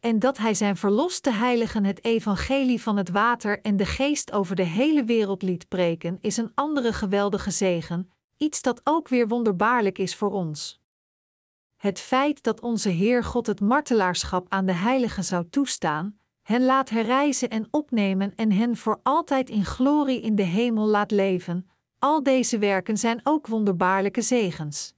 en 0.01 0.19
dat 0.19 0.39
Hij 0.39 0.55
zijn 0.55 0.77
verloste 0.77 1.31
heiligen 1.31 1.85
het 1.85 2.05
evangelie 2.05 2.83
van 2.83 2.97
het 2.97 3.11
water 3.11 3.61
en 3.61 3.77
de 3.77 3.87
geest 3.87 4.33
over 4.33 4.57
de 4.57 4.63
hele 4.63 5.05
wereld 5.05 5.43
liet 5.43 5.69
preken, 5.69 6.19
is 6.21 6.37
een 6.37 6.53
andere 6.55 6.93
geweldige 6.93 7.51
zegen, 7.51 8.11
iets 8.37 8.63
dat 8.63 8.81
ook 8.85 9.09
weer 9.09 9.29
wonderbaarlijk 9.29 9.99
is 9.99 10.15
voor 10.15 10.31
ons. 10.31 10.81
Het 11.77 12.01
feit 12.01 12.43
dat 12.43 12.61
onze 12.61 12.89
Heer 12.89 13.25
God 13.25 13.47
het 13.47 13.61
martelaarschap 13.61 14.47
aan 14.49 14.67
de 14.67 14.73
heiligen 14.73 15.25
zou 15.25 15.49
toestaan, 15.51 16.19
hen 16.43 16.65
laat 16.65 16.91
herreizen 16.91 17.51
en 17.51 17.69
opnemen 17.71 18.35
en 18.35 18.53
hen 18.53 18.77
voor 18.77 19.01
altijd 19.03 19.51
in 19.51 19.65
glorie 19.65 20.21
in 20.21 20.35
de 20.35 20.43
hemel 20.43 20.87
laat 20.87 21.11
leven, 21.11 21.69
al 21.99 22.23
deze 22.23 22.59
werken 22.59 22.97
zijn 22.97 23.21
ook 23.23 23.47
wonderbaarlijke 23.47 24.23
zegens. 24.23 24.95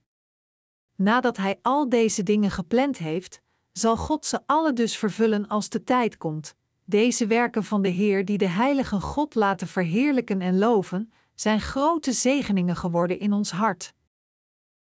Nadat 0.95 1.37
Hij 1.37 1.59
al 1.61 1.89
deze 1.89 2.23
dingen 2.23 2.51
gepland 2.51 2.97
heeft, 2.97 3.41
zal 3.79 3.97
God 3.97 4.25
ze 4.25 4.39
alle 4.45 4.73
dus 4.73 4.97
vervullen 4.97 5.47
als 5.47 5.69
de 5.69 5.83
tijd 5.83 6.17
komt. 6.17 6.55
Deze 6.85 7.27
werken 7.27 7.63
van 7.63 7.81
de 7.81 7.89
Heer 7.89 8.25
die 8.25 8.37
de 8.37 8.47
heilige 8.47 8.99
God 8.99 9.35
laten 9.35 9.67
verheerlijken 9.67 10.41
en 10.41 10.57
loven, 10.57 11.11
zijn 11.35 11.61
grote 11.61 12.11
zegeningen 12.11 12.75
geworden 12.75 13.19
in 13.19 13.33
ons 13.33 13.51
hart. 13.51 13.93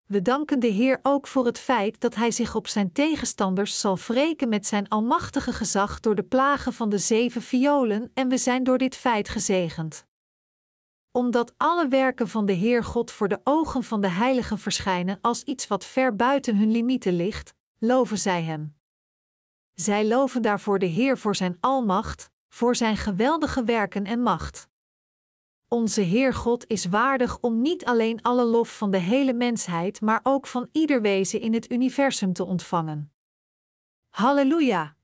We 0.06 0.22
danken 0.22 0.60
de 0.60 0.66
Heer 0.66 0.98
ook 1.02 1.26
voor 1.26 1.46
het 1.46 1.58
feit 1.58 2.00
dat 2.00 2.14
Hij 2.14 2.30
zich 2.30 2.54
op 2.54 2.68
zijn 2.68 2.92
tegenstanders 2.92 3.80
zal 3.80 3.98
wreken 4.06 4.48
met 4.48 4.66
zijn 4.66 4.88
almachtige 4.88 5.52
gezag 5.52 6.00
door 6.00 6.14
de 6.14 6.22
plagen 6.22 6.72
van 6.72 6.88
de 6.88 6.98
zeven 6.98 7.42
violen 7.42 8.10
en 8.14 8.28
we 8.28 8.38
zijn 8.38 8.64
door 8.64 8.78
dit 8.78 8.96
feit 8.96 9.28
gezegend. 9.28 10.06
Omdat 11.10 11.54
alle 11.56 11.88
werken 11.88 12.28
van 12.28 12.46
de 12.46 12.52
Heer 12.52 12.84
God 12.84 13.10
voor 13.10 13.28
de 13.28 13.40
ogen 13.44 13.82
van 13.82 14.00
de 14.00 14.08
heiligen 14.08 14.58
verschijnen 14.58 15.18
als 15.20 15.42
iets 15.42 15.66
wat 15.66 15.84
ver 15.84 16.16
buiten 16.16 16.56
hun 16.56 16.70
limieten 16.70 17.16
ligt, 17.16 17.54
loven 17.78 18.18
zij 18.18 18.42
Hem. 18.42 18.74
Zij 19.74 20.06
loven 20.06 20.42
daarvoor 20.42 20.78
de 20.78 20.86
Heer 20.86 21.18
voor 21.18 21.36
zijn 21.36 21.56
almacht, 21.60 22.30
voor 22.48 22.76
zijn 22.76 22.96
geweldige 22.96 23.64
werken 23.64 24.04
en 24.04 24.20
macht. 24.22 24.68
Onze 25.68 26.00
Heer 26.00 26.34
God 26.34 26.66
is 26.68 26.84
waardig 26.84 27.38
om 27.40 27.62
niet 27.62 27.84
alleen 27.84 28.22
alle 28.22 28.44
lof 28.44 28.76
van 28.76 28.90
de 28.90 28.98
hele 28.98 29.32
mensheid, 29.32 30.00
maar 30.00 30.20
ook 30.22 30.46
van 30.46 30.68
ieder 30.72 31.00
wezen 31.00 31.40
in 31.40 31.54
het 31.54 31.70
universum 31.70 32.32
te 32.32 32.44
ontvangen. 32.44 33.12
Halleluja! 34.08 34.96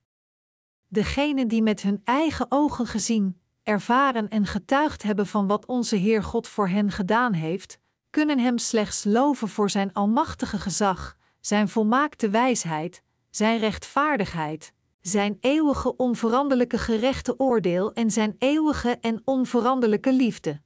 Degenen 0.87 1.47
die 1.47 1.61
met 1.61 1.81
hun 1.81 2.01
eigen 2.03 2.45
ogen 2.49 2.87
gezien, 2.87 3.41
ervaren 3.63 4.29
en 4.29 4.45
getuigd 4.45 5.03
hebben 5.03 5.27
van 5.27 5.47
wat 5.47 5.65
onze 5.65 5.95
Heer 5.95 6.23
God 6.23 6.47
voor 6.47 6.67
hen 6.67 6.91
gedaan 6.91 7.33
heeft, 7.33 7.79
kunnen 8.09 8.39
Hem 8.39 8.57
slechts 8.57 9.03
loven 9.03 9.47
voor 9.47 9.69
Zijn 9.69 9.93
almachtige 9.93 10.57
gezag, 10.59 11.17
Zijn 11.39 11.69
volmaakte 11.69 12.29
wijsheid, 12.29 13.03
Zijn 13.31 13.59
rechtvaardigheid, 13.59 14.73
Zijn 15.01 15.37
eeuwige 15.39 15.95
onveranderlijke 15.95 16.77
gerechte 16.77 17.39
oordeel 17.39 17.93
en 17.93 18.11
Zijn 18.11 18.35
eeuwige 18.37 18.97
en 19.01 19.21
onveranderlijke 19.25 20.13
liefde. 20.13 20.61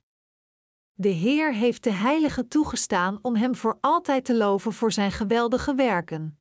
De 0.94 1.10
Heer 1.10 1.54
heeft 1.54 1.84
de 1.84 1.92
Heilige 1.92 2.48
toegestaan 2.48 3.20
om 3.22 3.36
Hem 3.36 3.56
voor 3.56 3.78
altijd 3.82 4.26
te 4.26 4.36
loven 4.36 4.74
voor 4.74 4.92
Zijn 4.92 5.12
geweldige 5.12 5.76
werken. 5.76 6.40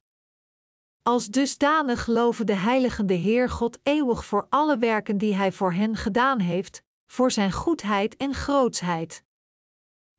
Als 1.02 1.26
dusdanig 1.26 2.06
loven 2.06 2.46
de 2.46 2.56
heiligen 2.56 3.06
de 3.06 3.14
Heer 3.14 3.50
God 3.50 3.78
eeuwig 3.82 4.24
voor 4.24 4.46
alle 4.48 4.78
werken 4.78 5.18
die 5.18 5.34
Hij 5.34 5.52
voor 5.52 5.72
hen 5.72 5.96
gedaan 5.96 6.40
heeft, 6.40 6.82
voor 7.06 7.30
Zijn 7.30 7.52
goedheid 7.52 8.16
en 8.16 8.34
grootsheid. 8.34 9.24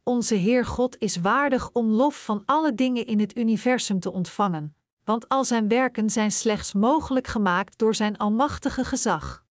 Onze 0.03 0.35
Heer 0.35 0.65
God 0.65 0.97
is 0.99 1.15
waardig 1.15 1.71
om 1.71 1.87
lof 1.87 2.23
van 2.23 2.43
alle 2.45 2.75
dingen 2.75 3.05
in 3.05 3.19
het 3.19 3.37
universum 3.37 3.99
te 3.99 4.11
ontvangen, 4.11 4.75
want 5.05 5.29
al 5.29 5.43
Zijn 5.43 5.67
werken 5.67 6.09
zijn 6.09 6.31
slechts 6.31 6.73
mogelijk 6.73 7.27
gemaakt 7.27 7.77
door 7.77 7.95
Zijn 7.95 8.17
almachtige 8.17 8.85
gezag. 8.85 9.45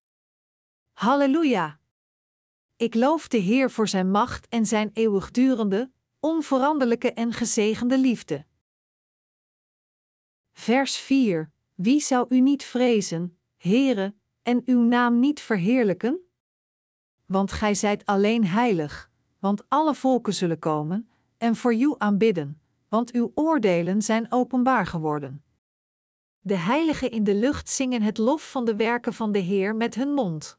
Halleluja! 0.92 1.78
Ik 2.76 2.94
loof 2.94 3.28
de 3.28 3.36
Heer 3.36 3.70
voor 3.70 3.88
Zijn 3.88 4.10
macht 4.10 4.48
en 4.48 4.66
Zijn 4.66 4.90
eeuwigdurende, 4.92 5.90
onveranderlijke 6.20 7.12
en 7.12 7.32
gezegende 7.32 7.98
liefde. 7.98 8.46
Vers 10.52 10.96
4: 10.96 11.50
Wie 11.74 12.00
zou 12.00 12.26
u 12.28 12.40
niet 12.40 12.64
vrezen, 12.64 13.38
Heere, 13.56 14.14
en 14.42 14.62
uw 14.64 14.80
naam 14.80 15.18
niet 15.18 15.40
verheerlijken? 15.40 16.18
Want 17.26 17.52
gij 17.52 17.74
zijt 17.74 18.06
alleen 18.06 18.46
heilig, 18.46 19.10
want 19.38 19.68
alle 19.68 19.94
volken 19.94 20.34
zullen 20.34 20.58
komen 20.58 21.08
en 21.38 21.56
voor 21.56 21.74
u 21.74 21.94
aanbidden, 21.98 22.60
want 22.88 23.12
uw 23.12 23.32
oordelen 23.34 24.02
zijn 24.02 24.32
openbaar 24.32 24.86
geworden. 24.86 25.43
De 26.46 26.56
heiligen 26.56 27.10
in 27.10 27.24
de 27.24 27.34
lucht 27.34 27.68
zingen 27.68 28.02
het 28.02 28.18
lof 28.18 28.50
van 28.50 28.64
de 28.64 28.76
werken 28.76 29.12
van 29.12 29.32
de 29.32 29.38
Heer 29.38 29.76
met 29.76 29.94
hun 29.94 30.12
mond. 30.12 30.58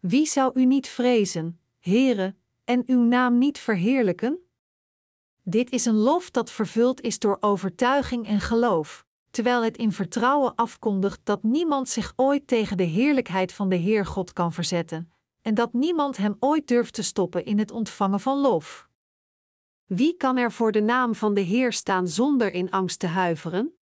Wie 0.00 0.26
zou 0.26 0.60
u 0.60 0.64
niet 0.64 0.88
vrezen, 0.88 1.60
Heere, 1.78 2.34
en 2.64 2.82
uw 2.86 3.02
naam 3.02 3.38
niet 3.38 3.58
verheerlijken? 3.58 4.38
Dit 5.42 5.70
is 5.70 5.84
een 5.84 5.96
lof 5.96 6.30
dat 6.30 6.50
vervuld 6.50 7.00
is 7.00 7.18
door 7.18 7.36
overtuiging 7.40 8.26
en 8.26 8.40
geloof, 8.40 9.06
terwijl 9.30 9.62
het 9.62 9.76
in 9.76 9.92
vertrouwen 9.92 10.54
afkondigt 10.54 11.20
dat 11.24 11.42
niemand 11.42 11.88
zich 11.88 12.12
ooit 12.16 12.46
tegen 12.46 12.76
de 12.76 12.82
heerlijkheid 12.82 13.52
van 13.52 13.68
de 13.68 13.76
Heer 13.76 14.06
God 14.06 14.32
kan 14.32 14.52
verzetten, 14.52 15.12
en 15.42 15.54
dat 15.54 15.72
niemand 15.72 16.16
hem 16.16 16.36
ooit 16.38 16.68
durft 16.68 16.94
te 16.94 17.02
stoppen 17.02 17.44
in 17.44 17.58
het 17.58 17.70
ontvangen 17.70 18.20
van 18.20 18.38
lof. 18.38 18.88
Wie 19.84 20.16
kan 20.16 20.36
er 20.36 20.52
voor 20.52 20.72
de 20.72 20.82
naam 20.82 21.14
van 21.14 21.34
de 21.34 21.40
Heer 21.40 21.72
staan 21.72 22.08
zonder 22.08 22.52
in 22.52 22.70
angst 22.70 22.98
te 22.98 23.06
huiveren? 23.06 23.76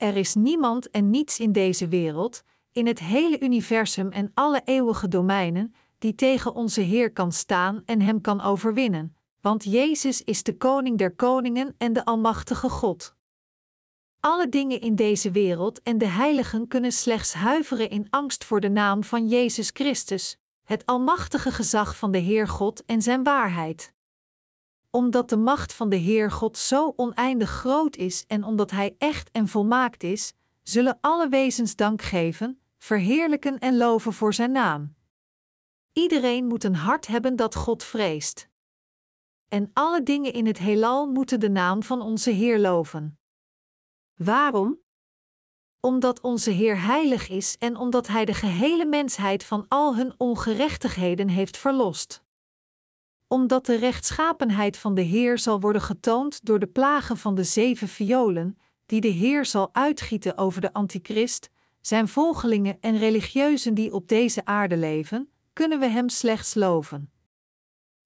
Er 0.00 0.16
is 0.16 0.34
niemand 0.34 0.90
en 0.90 1.10
niets 1.10 1.38
in 1.38 1.52
deze 1.52 1.88
wereld, 1.88 2.42
in 2.72 2.86
het 2.86 2.98
hele 2.98 3.40
universum 3.40 4.10
en 4.10 4.30
alle 4.34 4.62
eeuwige 4.64 5.08
domeinen, 5.08 5.74
die 5.98 6.14
tegen 6.14 6.54
onze 6.54 6.80
Heer 6.80 7.12
kan 7.12 7.32
staan 7.32 7.82
en 7.84 8.00
hem 8.00 8.20
kan 8.20 8.40
overwinnen, 8.40 9.16
want 9.40 9.64
Jezus 9.64 10.24
is 10.24 10.42
de 10.42 10.56
Koning 10.56 10.98
der 10.98 11.14
Koningen 11.14 11.74
en 11.78 11.92
de 11.92 12.04
Almachtige 12.04 12.68
God. 12.68 13.14
Alle 14.20 14.48
dingen 14.48 14.80
in 14.80 14.94
deze 14.94 15.30
wereld 15.30 15.82
en 15.82 15.98
de 15.98 16.06
heiligen 16.06 16.68
kunnen 16.68 16.92
slechts 16.92 17.32
huiveren 17.32 17.90
in 17.90 18.06
angst 18.10 18.44
voor 18.44 18.60
de 18.60 18.70
naam 18.70 19.04
van 19.04 19.28
Jezus 19.28 19.70
Christus, 19.72 20.38
het 20.64 20.86
almachtige 20.86 21.50
gezag 21.50 21.96
van 21.96 22.10
de 22.10 22.18
Heer 22.18 22.48
God 22.48 22.84
en 22.84 23.02
Zijn 23.02 23.22
waarheid. 23.22 23.92
Omdat 24.90 25.28
de 25.28 25.36
macht 25.36 25.72
van 25.72 25.88
de 25.88 25.96
Heer 25.96 26.30
God 26.30 26.58
zo 26.58 26.92
oneindig 26.96 27.50
groot 27.50 27.96
is 27.96 28.24
en 28.26 28.44
omdat 28.44 28.70
Hij 28.70 28.94
echt 28.98 29.30
en 29.30 29.48
volmaakt 29.48 30.02
is, 30.02 30.32
zullen 30.62 30.98
alle 31.00 31.28
wezens 31.28 31.76
dank 31.76 32.02
geven, 32.02 32.60
verheerlijken 32.78 33.58
en 33.58 33.76
loven 33.76 34.12
voor 34.12 34.34
Zijn 34.34 34.52
naam. 34.52 34.94
Iedereen 35.92 36.46
moet 36.46 36.64
een 36.64 36.74
hart 36.74 37.06
hebben 37.06 37.36
dat 37.36 37.54
God 37.54 37.84
vreest. 37.84 38.48
En 39.48 39.70
alle 39.72 40.02
dingen 40.02 40.32
in 40.32 40.46
het 40.46 40.58
heelal 40.58 41.06
moeten 41.06 41.40
de 41.40 41.50
naam 41.50 41.82
van 41.82 42.00
onze 42.00 42.30
Heer 42.30 42.58
loven. 42.58 43.18
Waarom? 44.14 44.80
Omdat 45.80 46.20
onze 46.20 46.50
Heer 46.50 46.82
heilig 46.82 47.28
is 47.28 47.58
en 47.58 47.76
omdat 47.76 48.06
Hij 48.06 48.24
de 48.24 48.34
gehele 48.34 48.86
mensheid 48.86 49.44
van 49.44 49.64
al 49.68 49.96
hun 49.96 50.14
ongerechtigheden 50.16 51.28
heeft 51.28 51.56
verlost. 51.56 52.24
Omdat 53.32 53.66
de 53.66 53.76
rechtschapenheid 53.76 54.76
van 54.76 54.94
de 54.94 55.00
Heer 55.00 55.38
zal 55.38 55.60
worden 55.60 55.82
getoond 55.82 56.44
door 56.44 56.58
de 56.58 56.66
plagen 56.66 57.16
van 57.16 57.34
de 57.34 57.44
zeven 57.44 57.88
violen, 57.88 58.58
die 58.86 59.00
de 59.00 59.08
Heer 59.08 59.46
zal 59.46 59.68
uitgieten 59.72 60.38
over 60.38 60.60
de 60.60 60.72
antichrist, 60.72 61.50
zijn 61.80 62.08
volgelingen 62.08 62.76
en 62.80 62.98
religieuzen 62.98 63.74
die 63.74 63.92
op 63.92 64.08
deze 64.08 64.44
aarde 64.44 64.76
leven, 64.76 65.30
kunnen 65.52 65.78
we 65.78 65.86
Hem 65.86 66.08
slechts 66.08 66.54
loven. 66.54 67.12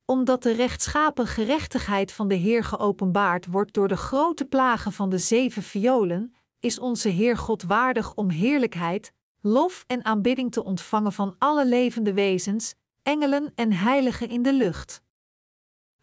Omdat 0.05 0.43
de 0.43 0.53
rechtschapen 0.53 1.27
gerechtigheid 1.27 2.13
van 2.13 2.29
de 2.29 2.35
Heer 2.35 2.65
geopenbaard 2.65 3.47
wordt 3.47 3.73
door 3.73 3.89
de 3.89 3.97
grote 3.97 4.45
plagen 4.45 4.93
van 4.93 5.11
de 5.11 5.19
zeven 5.19 5.63
violen, 5.63 6.35
is 6.61 6.79
onze 6.79 7.09
Heer 7.09 7.37
God 7.37 7.63
waardig 7.63 8.15
om 8.15 8.31
heerlijkheid, 8.31 9.13
lof 9.41 9.85
en 9.87 10.05
aanbidding 10.05 10.53
te 10.53 10.65
ontvangen 10.65 11.13
van 11.13 11.35
alle 11.39 11.67
levende 11.67 12.13
wezens, 12.13 12.75
engelen 13.03 13.53
en 13.55 13.73
heiligen 13.73 14.29
in 14.29 14.43
de 14.43 14.53
lucht. 14.53 15.03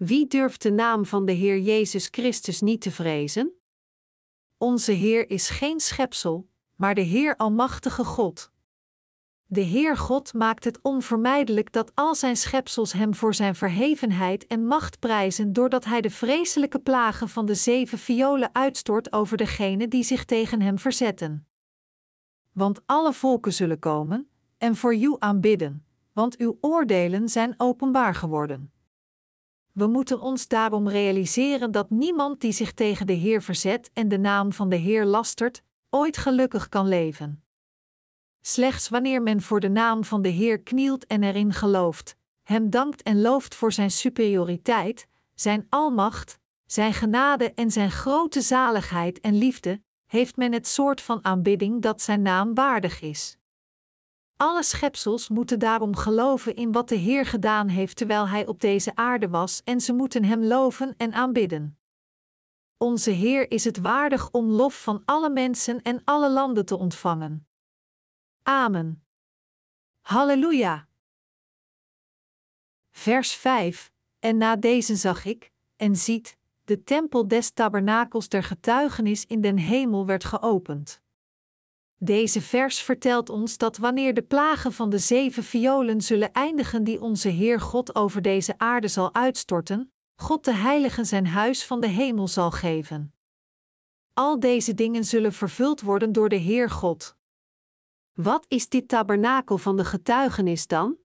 Wie 0.04 0.28
durft 0.28 0.62
de 0.62 0.72
naam 0.72 1.06
van 1.06 1.26
de 1.26 1.32
Heer 1.32 1.60
Jezus 1.60 2.08
Christus 2.12 2.62
niet 2.62 2.82
te 2.82 2.92
vrezen? 2.92 3.52
Onze 4.58 4.92
Heer 4.92 5.30
is 5.30 5.50
geen 5.50 5.80
schepsel, 5.80 6.48
maar 6.76 6.96
de 6.96 7.02
Heer 7.02 7.36
Almachtige 7.36 8.04
God. 8.04 8.52
De 9.46 9.62
Heer 9.62 9.98
God 9.98 10.34
maakt 10.34 10.64
het 10.64 10.80
onvermijdelijk 10.82 11.72
dat 11.72 11.92
al 11.96 12.16
zijn 12.16 12.38
schepsels 12.38 12.94
hem 12.94 13.16
voor 13.16 13.34
zijn 13.34 13.56
verhevenheid 13.56 14.48
en 14.48 14.66
macht 14.66 15.00
prijzen, 15.00 15.54
doordat 15.54 15.86
hij 15.86 16.02
de 16.02 16.10
vreselijke 16.10 16.80
plagen 16.80 17.30
van 17.30 17.46
de 17.46 17.56
zeven 17.56 17.98
violen 17.98 18.56
uitstort 18.56 19.14
over 19.14 19.38
degenen 19.38 19.90
die 19.90 20.04
zich 20.04 20.26
tegen 20.26 20.62
hem 20.62 20.80
verzetten. 20.80 21.48
Want 22.52 22.82
alle 22.86 23.14
volken 23.14 23.54
zullen 23.54 23.80
komen 23.80 24.30
en 24.58 24.76
voor 24.76 24.96
u 24.96 25.16
aanbidden, 25.20 25.86
want 26.14 26.38
uw 26.38 26.58
oordelen 26.62 27.30
zijn 27.30 27.54
openbaar 27.58 28.16
geworden. 28.16 28.72
We 29.74 29.88
moeten 29.88 30.22
ons 30.22 30.48
daarom 30.48 30.90
realiseren 30.90 31.72
dat 31.72 31.90
niemand 31.90 32.42
die 32.42 32.52
zich 32.52 32.74
tegen 32.74 33.08
de 33.08 33.14
Heer 33.14 33.42
verzet 33.42 33.90
en 33.94 34.08
de 34.08 34.20
naam 34.20 34.54
van 34.54 34.70
de 34.70 34.76
Heer 34.76 35.06
lastert, 35.06 35.64
ooit 35.90 36.18
gelukkig 36.18 36.70
kan 36.70 36.88
leven. 36.88 37.44
Slechts 38.42 38.90
wanneer 38.90 39.22
men 39.22 39.42
voor 39.42 39.60
de 39.60 39.70
naam 39.70 40.04
van 40.04 40.22
de 40.22 40.30
Heer 40.30 40.60
knielt 40.60 41.06
en 41.06 41.24
erin 41.24 41.54
gelooft, 41.54 42.16
Hem 42.44 42.70
dankt 42.70 43.02
en 43.02 43.22
looft 43.22 43.56
voor 43.56 43.72
Zijn 43.72 43.92
superioriteit, 43.92 45.08
Zijn 45.36 45.66
almacht, 45.70 46.40
zijn 46.66 46.94
genade 46.94 47.54
en 47.54 47.72
zijn 47.72 47.92
grote 47.92 48.42
zaligheid 48.42 49.20
en 49.20 49.38
liefde, 49.38 49.82
heeft 50.06 50.36
men 50.36 50.54
het 50.54 50.68
soort 50.68 51.02
van 51.02 51.26
aanbidding 51.26 51.82
dat 51.82 52.02
zijn 52.02 52.22
naam 52.22 52.54
waardig 52.54 53.02
is. 53.02 53.38
Alle 54.42 54.64
schepsels 54.64 55.30
moeten 55.30 55.60
daarom 55.60 55.96
geloven 55.96 56.56
in 56.56 56.72
wat 56.72 56.90
de 56.90 56.96
Heer 56.96 57.26
gedaan 57.26 57.68
heeft 57.68 57.96
terwijl 57.98 58.28
Hij 58.28 58.48
op 58.48 58.62
deze 58.62 58.96
aarde 58.96 59.30
was 59.30 59.64
en 59.64 59.82
ze 59.82 59.94
moeten 59.94 60.24
Hem 60.24 60.44
loven 60.44 60.94
en 60.98 61.14
aanbidden. 61.14 61.80
Onze 62.78 63.12
Heer 63.12 63.52
is 63.52 63.64
het 63.64 63.78
waardig 63.78 64.32
om 64.32 64.46
lof 64.46 64.84
van 64.84 65.02
alle 65.06 65.30
mensen 65.30 65.82
en 65.82 66.02
alle 66.04 66.32
landen 66.32 66.66
te 66.66 66.78
ontvangen. 66.78 67.48
Amen. 68.44 69.04
Halleluja. 70.02 70.88
Vers 72.92 73.34
5 73.34 73.92
En 74.20 74.38
na 74.38 74.56
deze 74.56 74.96
zag 74.96 75.26
ik, 75.26 75.52
en 75.76 75.96
ziet, 75.96 76.38
de 76.64 76.84
tempel 76.84 77.28
des 77.28 77.52
tabernakels 77.52 78.30
der 78.30 78.44
getuigenis 78.44 79.26
in 79.26 79.42
den 79.42 79.58
hemel 79.58 80.06
werd 80.06 80.24
geopend. 80.24 81.01
Deze 82.04 82.42
vers 82.42 82.82
vertelt 82.82 83.30
ons 83.30 83.58
dat 83.58 83.78
wanneer 83.78 84.14
de 84.14 84.22
plagen 84.22 84.74
van 84.74 84.90
de 84.90 84.98
zeven 84.98 85.44
violen 85.44 86.02
zullen 86.02 86.32
eindigen 86.32 86.84
die 86.84 87.02
onze 87.02 87.30
Heer 87.30 87.60
God 87.60 87.96
over 87.96 88.22
deze 88.22 88.58
aarde 88.58 88.88
zal 88.88 89.14
uitstorten, 89.14 89.94
God 90.16 90.46
de 90.46 90.54
Heilige 90.54 91.04
zijn 91.04 91.28
huis 91.28 91.66
van 91.66 91.82
de 91.82 91.88
hemel 91.88 92.28
zal 92.28 92.52
geven. 92.52 93.14
Al 94.14 94.40
deze 94.40 94.74
dingen 94.74 95.04
zullen 95.04 95.34
vervuld 95.34 95.82
worden 95.82 96.12
door 96.12 96.30
de 96.30 96.36
Heer 96.36 96.70
God. 96.70 97.16
Wat 98.14 98.46
is 98.48 98.70
dit 98.70 98.88
tabernakel 98.88 99.58
van 99.58 99.78
de 99.78 99.86
getuigenis 99.86 100.68
dan? 100.68 100.98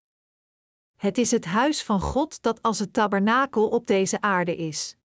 Het 0.94 1.18
is 1.18 1.30
het 1.30 1.44
huis 1.44 1.82
van 1.82 2.00
God 2.00 2.42
dat 2.42 2.62
als 2.62 2.78
het 2.78 2.92
tabernakel 2.92 3.68
op 3.68 3.86
deze 3.86 4.20
aarde 4.20 4.56
is. 4.56 4.96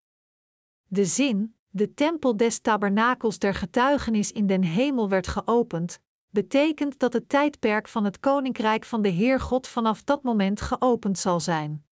De 0.88 1.06
zin, 1.06 1.56
de 1.74 1.94
tempel 1.94 2.38
des 2.38 2.60
tabernakels 2.60 3.40
der 3.40 3.54
getuigenis 3.54 4.32
in 4.32 4.48
den 4.48 4.64
hemel 4.64 5.10
werd 5.10 5.28
geopend, 5.28 6.00
betekent 6.30 7.00
dat 7.00 7.14
het 7.14 7.30
tijdperk 7.30 7.88
van 7.88 8.04
het 8.04 8.20
koninkrijk 8.20 8.86
van 8.86 9.02
de 9.02 9.10
Heer 9.10 9.40
God 9.40 9.68
vanaf 9.68 10.04
dat 10.04 10.24
moment 10.24 10.62
geopend 10.62 11.18
zal 11.18 11.40
zijn. 11.40 11.86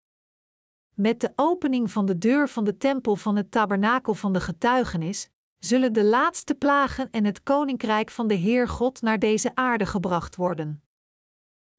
Met 0.94 1.20
de 1.20 1.32
opening 1.36 1.92
van 1.92 2.06
de 2.06 2.18
deur 2.18 2.50
van 2.50 2.64
de 2.64 2.78
tempel 2.78 3.16
van 3.16 3.36
het 3.36 3.52
tabernakel 3.52 4.14
van 4.14 4.34
de 4.34 4.42
getuigenis, 4.42 5.30
zullen 5.58 5.94
de 5.94 6.04
laatste 6.04 6.56
plagen 6.56 7.12
en 7.12 7.26
het 7.26 7.44
koninkrijk 7.44 8.10
van 8.10 8.28
de 8.28 8.34
Heer 8.34 8.68
God 8.68 9.02
naar 9.02 9.20
deze 9.20 9.56
aarde 9.56 9.86
gebracht 9.86 10.36
worden. 10.36 10.84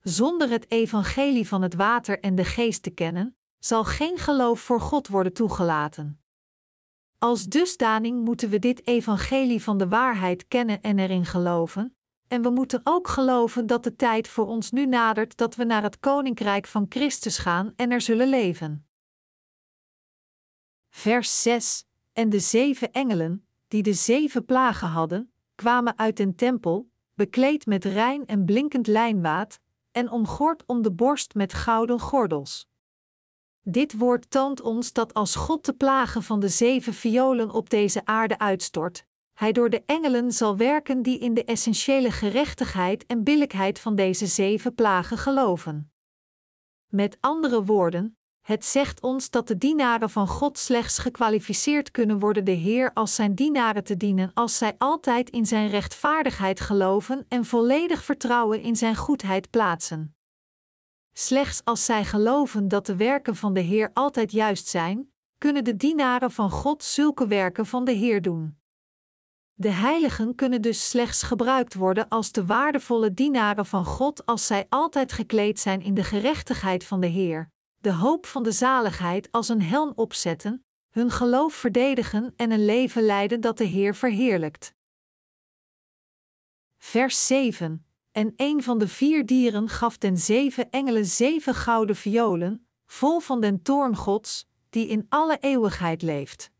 Zonder 0.00 0.50
het 0.50 0.71
evangelie 0.71 1.49
van 1.49 1.62
het 1.62 1.75
water 1.75 2.21
en 2.21 2.35
de 2.35 2.45
geest 2.45 2.83
te 2.83 2.90
kennen, 2.90 3.37
zal 3.59 3.85
geen 3.85 4.19
geloof 4.19 4.61
voor 4.61 4.81
God 4.81 5.09
worden 5.09 5.33
toegelaten. 5.33 6.23
Als 7.18 7.44
dusdaning 7.44 8.25
moeten 8.25 8.50
we 8.50 8.58
dit 8.58 8.87
evangelie 8.87 9.62
van 9.62 9.78
de 9.78 9.88
waarheid 9.88 10.48
kennen 10.48 10.82
en 10.82 10.98
erin 10.98 11.25
geloven, 11.25 11.96
en 12.28 12.42
we 12.42 12.50
moeten 12.50 12.80
ook 12.84 13.08
geloven 13.08 13.66
dat 13.66 13.84
de 13.84 13.96
tijd 13.96 14.28
voor 14.28 14.46
ons 14.46 14.70
nu 14.70 14.87
nadert 14.87 15.37
dat 15.37 15.54
we 15.54 15.64
naar 15.64 15.82
het 15.82 16.00
koninkrijk 16.00 16.66
van 16.66 16.87
Christus 16.88 17.38
gaan 17.38 17.72
en 17.76 17.90
er 17.90 18.00
zullen 18.00 18.28
leven. 18.28 18.87
Vers 20.90 21.42
6 21.42 21.87
En 22.12 22.28
de 22.28 22.38
zeven 22.38 22.92
engelen, 22.92 23.46
die 23.68 23.82
de 23.82 23.92
zeven 23.92 24.44
plagen 24.44 24.88
hadden, 24.88 25.32
kwamen 25.54 25.98
uit 25.98 26.16
den 26.16 26.34
tempel, 26.34 26.90
bekleed 27.14 27.66
met 27.66 27.84
rein 27.84 28.26
en 28.26 28.44
blinkend 28.44 28.87
lijnwaad, 28.87 29.60
en 29.90 30.10
omgord 30.10 30.66
om 30.66 30.82
de 30.82 30.92
borst 30.92 31.34
met 31.34 31.52
gouden 31.52 32.00
gordels. 32.00 32.68
Dit 33.62 33.99
woord 33.99 34.31
toont 34.31 34.61
ons 34.61 34.93
dat 34.93 35.15
als 35.15 35.35
God 35.35 35.65
de 35.65 35.73
plagen 35.73 36.23
van 36.23 36.41
de 36.41 36.49
zeven 36.49 36.95
violen 36.95 37.50
op 37.50 37.71
deze 37.71 38.05
aarde 38.05 38.38
uitstort, 38.38 39.07
Hij 39.33 39.53
door 39.53 39.71
de 39.71 39.83
engelen 39.87 40.33
zal 40.33 40.57
werken 40.57 41.03
die 41.03 41.19
in 41.19 41.35
de 41.35 41.45
essentiële 41.45 42.11
gerechtigheid 42.11 43.07
en 43.07 43.25
billijkheid 43.25 43.79
van 43.79 43.95
deze 43.95 44.27
zeven 44.27 44.75
plagen 44.75 45.19
geloven. 45.19 45.93
Met 46.87 47.17
andere 47.21 47.65
woorden, 47.65 48.19
het 48.49 48.65
zegt 48.65 49.00
ons 49.00 49.31
dat 49.31 49.49
de 49.49 49.59
dienaren 49.59 50.11
van 50.11 50.29
God 50.29 50.59
slechts 50.59 50.99
gekwalificeerd 50.99 51.91
kunnen 51.91 52.19
worden 52.19 52.44
de 52.44 52.51
Heer 52.51 52.92
als 52.94 53.14
zijn 53.14 53.35
dienaren 53.35 53.85
te 53.85 53.97
dienen 53.97 54.31
als 54.35 54.59
zij 54.59 54.75
altijd 54.79 55.31
in 55.31 55.47
zijn 55.47 55.68
rechtvaardigheid 55.68 56.61
geloven 56.61 57.25
en 57.29 57.44
volledig 57.44 58.05
vertrouwen 58.05 58.61
in 58.61 58.77
zijn 58.77 58.97
goedheid 58.97 59.51
plaatsen. 59.51 60.17
Slechts 61.20 61.61
als 61.64 61.85
zij 61.85 62.04
geloven 62.04 62.68
dat 62.68 62.87
de 62.87 62.96
werken 62.96 63.37
van 63.37 63.54
de 63.54 63.61
Heer 63.61 63.90
altijd 63.92 64.33
juist 64.33 64.66
zijn, 64.66 65.12
kunnen 65.38 65.64
de 65.64 65.76
dienaren 65.76 66.31
van 66.31 66.50
God 66.50 66.83
zulke 66.83 67.26
werken 67.26 67.66
van 67.66 67.85
de 67.85 67.92
Heer 67.92 68.22
doen. 68.22 68.59
De 69.54 69.68
heiligen 69.68 70.35
kunnen 70.35 70.62
dus 70.62 70.88
slechts 70.88 71.22
gebruikt 71.22 71.74
worden 71.74 72.09
als 72.09 72.33
de 72.33 72.46
waardevolle 72.46 73.14
dienaren 73.14 73.66
van 73.66 73.85
God 73.85 74.26
als 74.26 74.46
zij 74.46 74.66
altijd 74.68 75.12
gekleed 75.12 75.61
zijn 75.61 75.83
in 75.83 75.94
de 75.94 76.04
gerechtigheid 76.04 76.85
van 76.85 77.00
de 77.00 77.07
Heer, 77.07 77.50
de 77.78 77.92
hoop 77.92 78.26
van 78.26 78.42
de 78.42 78.52
zaligheid 78.52 79.33
als 79.33 79.48
een 79.48 79.62
helm 79.62 79.92
opzetten, 79.94 80.64
hun 80.90 81.11
geloof 81.11 81.54
verdedigen 81.54 82.33
en 82.37 82.50
een 82.50 82.64
leven 82.64 83.02
leiden 83.02 83.40
dat 83.40 83.59
de 83.59 83.64
Heer 83.64 83.94
verheerlijkt. 83.94 84.74
Vers 86.76 87.26
7 87.26 87.88
en 88.12 88.33
een 88.37 88.62
van 88.62 88.79
de 88.79 88.88
vier 88.88 89.27
dieren 89.27 89.68
gaf 89.68 89.99
den 89.99 90.18
zeven 90.18 90.71
engelen 90.71 91.07
zeven 91.07 91.55
gouden 91.55 91.97
violen, 91.97 92.66
vol 92.87 93.21
van 93.21 93.40
den 93.40 93.62
toorn 93.62 93.97
Gods, 93.97 94.47
die 94.71 94.87
in 94.88 95.07
alle 95.09 95.38
eeuwigheid 95.40 96.03
leeft. 96.03 96.51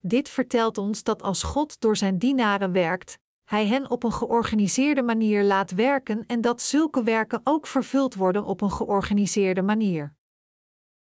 Dit 0.00 0.28
vertelt 0.28 0.78
ons 0.78 1.02
dat 1.02 1.22
als 1.22 1.42
God 1.42 1.80
door 1.80 1.96
zijn 1.96 2.18
dienaren 2.18 2.72
werkt, 2.72 3.18
hij 3.44 3.66
hen 3.66 3.90
op 3.90 4.02
een 4.04 4.12
georganiseerde 4.12 5.02
manier 5.02 5.44
laat 5.44 5.70
werken 5.70 6.26
en 6.26 6.40
dat 6.40 6.62
zulke 6.62 7.02
werken 7.02 7.40
ook 7.44 7.66
vervuld 7.66 8.14
worden 8.14 8.44
op 8.44 8.60
een 8.60 8.70
georganiseerde 8.70 9.62
manier. 9.62 10.14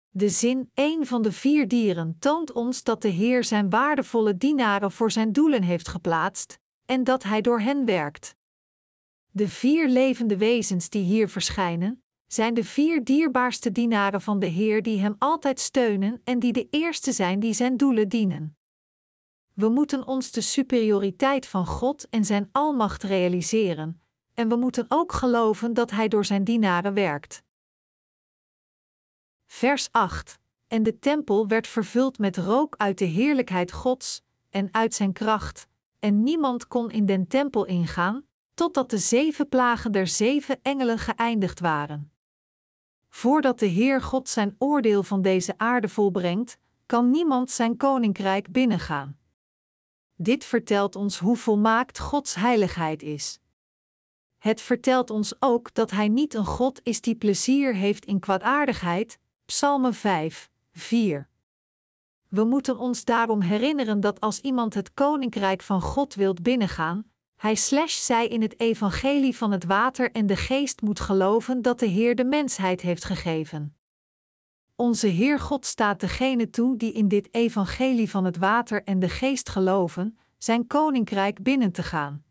De 0.09 0.29
zin 0.29 0.71
een 0.73 1.05
van 1.05 1.21
de 1.21 1.31
vier 1.31 1.67
dieren 1.67 2.15
toont 2.19 2.51
ons 2.51 2.83
dat 2.83 3.01
de 3.01 3.07
Heer 3.07 3.43
zijn 3.43 3.69
waardevolle 3.69 4.37
dienaren 4.37 4.91
voor 4.91 5.11
zijn 5.11 5.31
doelen 5.31 5.63
heeft 5.63 5.87
geplaatst 5.87 6.59
en 6.85 7.03
dat 7.03 7.23
hij 7.23 7.41
door 7.41 7.59
hen 7.59 7.85
werkt. 7.85 8.35
De 9.31 9.47
vier 9.47 9.87
levende 9.87 10.37
wezens 10.37 10.89
die 10.89 11.03
hier 11.03 11.29
verschijnen, 11.29 12.03
zijn 12.27 12.53
de 12.53 12.63
vier 12.63 13.03
dierbaarste 13.03 13.71
dienaren 13.71 14.21
van 14.21 14.39
de 14.39 14.45
Heer 14.45 14.81
die 14.81 14.99
Hem 14.99 15.15
altijd 15.17 15.59
steunen 15.59 16.21
en 16.23 16.39
die 16.39 16.53
de 16.53 16.67
eerste 16.69 17.11
zijn 17.11 17.39
die 17.39 17.53
Zijn 17.53 17.77
doelen 17.77 18.09
dienen. 18.09 18.57
We 19.53 19.69
moeten 19.69 20.07
ons 20.07 20.31
de 20.31 20.41
superioriteit 20.41 21.47
van 21.47 21.65
God 21.65 22.09
en 22.09 22.25
Zijn 22.25 22.49
almacht 22.51 23.03
realiseren, 23.03 24.01
en 24.33 24.49
we 24.49 24.55
moeten 24.55 24.85
ook 24.87 25.11
geloven 25.11 25.73
dat 25.73 25.91
Hij 25.91 26.07
door 26.07 26.25
Zijn 26.25 26.43
dienaren 26.43 26.93
werkt. 26.93 27.43
Vers 29.45 29.91
8 29.91 30.39
En 30.67 30.83
de 30.83 30.99
tempel 30.99 31.47
werd 31.47 31.67
vervuld 31.67 32.17
met 32.17 32.37
rook 32.37 32.75
uit 32.77 32.97
de 32.97 33.05
heerlijkheid 33.05 33.71
Gods 33.71 34.21
en 34.49 34.67
uit 34.71 34.93
Zijn 34.93 35.13
kracht, 35.13 35.67
en 35.99 36.23
niemand 36.23 36.67
kon 36.67 36.91
in 36.91 37.05
den 37.05 37.27
tempel 37.27 37.65
ingaan, 37.65 38.27
totdat 38.59 38.89
de 38.89 38.97
zeven 38.97 39.49
plagen 39.49 39.91
der 39.91 40.07
zeven 40.07 40.59
engelen 40.61 40.97
geëindigd 40.99 41.59
waren. 41.59 42.11
Voordat 43.09 43.59
de 43.59 43.65
Heer 43.65 44.01
God 44.01 44.29
zijn 44.29 44.55
oordeel 44.57 45.03
van 45.03 45.21
deze 45.21 45.57
aarde 45.57 45.89
volbrengt, 45.89 46.57
kan 46.85 47.09
niemand 47.09 47.51
zijn 47.51 47.77
koninkrijk 47.77 48.51
binnengaan. 48.51 49.17
Dit 50.15 50.45
vertelt 50.45 50.95
ons 50.95 51.19
hoe 51.19 51.35
volmaakt 51.35 51.99
Gods 51.99 52.35
heiligheid 52.35 53.01
is. 53.01 53.39
Het 54.37 54.61
vertelt 54.61 55.09
ons 55.09 55.41
ook 55.41 55.73
dat 55.73 55.91
Hij 55.91 56.07
niet 56.07 56.33
een 56.33 56.45
God 56.45 56.79
is 56.83 57.01
die 57.01 57.15
plezier 57.15 57.75
heeft 57.75 58.05
in 58.05 58.19
kwaadaardigheid, 58.19 59.19
Psalmen 59.45 59.93
5, 59.93 60.49
4. 60.71 61.29
We 62.27 62.43
moeten 62.43 62.77
ons 62.77 63.05
daarom 63.05 63.41
herinneren 63.41 63.99
dat 63.99 64.19
als 64.19 64.39
iemand 64.39 64.73
het 64.73 64.93
koninkrijk 64.93 65.61
van 65.61 65.81
God 65.81 66.15
wilt 66.15 66.43
binnengaan, 66.43 67.09
hij 67.39 67.55
slash 67.55 68.05
zij 68.05 68.27
in 68.27 68.41
het 68.41 68.59
evangelie 68.59 69.37
van 69.37 69.51
het 69.51 69.63
water 69.63 70.11
en 70.11 70.25
de 70.25 70.35
geest 70.35 70.81
moet 70.81 70.99
geloven 70.99 71.61
dat 71.61 71.79
de 71.79 71.85
Heer 71.85 72.15
de 72.15 72.23
mensheid 72.23 72.81
heeft 72.81 73.05
gegeven. 73.05 73.77
Onze 74.75 75.07
Heer 75.07 75.39
God 75.39 75.65
staat 75.65 75.99
degene 75.99 76.49
toe 76.49 76.77
die 76.77 76.91
in 76.91 77.07
dit 77.07 77.27
evangelie 77.31 78.09
van 78.09 78.25
het 78.25 78.37
water 78.37 78.83
en 78.83 78.99
de 78.99 79.09
geest 79.09 79.49
geloven, 79.49 80.19
zijn 80.37 80.67
koninkrijk 80.67 81.43
binnen 81.43 81.71
te 81.71 81.83
gaan. 81.83 82.23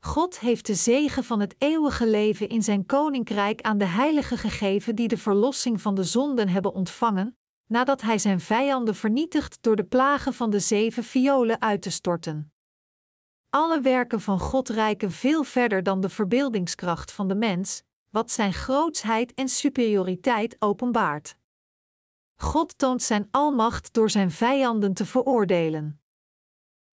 God 0.00 0.38
heeft 0.38 0.66
de 0.66 0.74
zegen 0.74 1.24
van 1.24 1.40
het 1.40 1.54
eeuwige 1.58 2.06
leven 2.06 2.48
in 2.48 2.62
zijn 2.62 2.86
koninkrijk 2.86 3.60
aan 3.60 3.78
de 3.78 3.86
heiligen 3.86 4.38
gegeven 4.38 4.96
die 4.96 5.08
de 5.08 5.18
verlossing 5.18 5.80
van 5.80 5.94
de 5.94 6.04
zonden 6.04 6.48
hebben 6.48 6.72
ontvangen, 6.72 7.36
nadat 7.66 8.00
hij 8.00 8.18
zijn 8.18 8.40
vijanden 8.40 8.94
vernietigt 8.94 9.58
door 9.60 9.76
de 9.76 9.84
plagen 9.84 10.34
van 10.34 10.50
de 10.50 10.60
zeven 10.60 11.04
violen 11.04 11.60
uit 11.60 11.82
te 11.82 11.90
storten. 11.90 12.52
Alle 13.50 13.80
werken 13.80 14.20
van 14.20 14.38
God 14.38 14.68
reiken 14.68 15.10
veel 15.10 15.44
verder 15.44 15.82
dan 15.82 16.00
de 16.00 16.08
verbeeldingskracht 16.08 17.12
van 17.12 17.28
de 17.28 17.34
mens, 17.34 17.82
wat 18.10 18.30
zijn 18.30 18.52
grootsheid 18.52 19.34
en 19.34 19.48
superioriteit 19.48 20.56
openbaart. 20.58 21.36
God 22.36 22.78
toont 22.78 23.02
zijn 23.02 23.28
almacht 23.30 23.92
door 23.92 24.10
zijn 24.10 24.30
vijanden 24.30 24.94
te 24.94 25.06
veroordelen. 25.06 26.00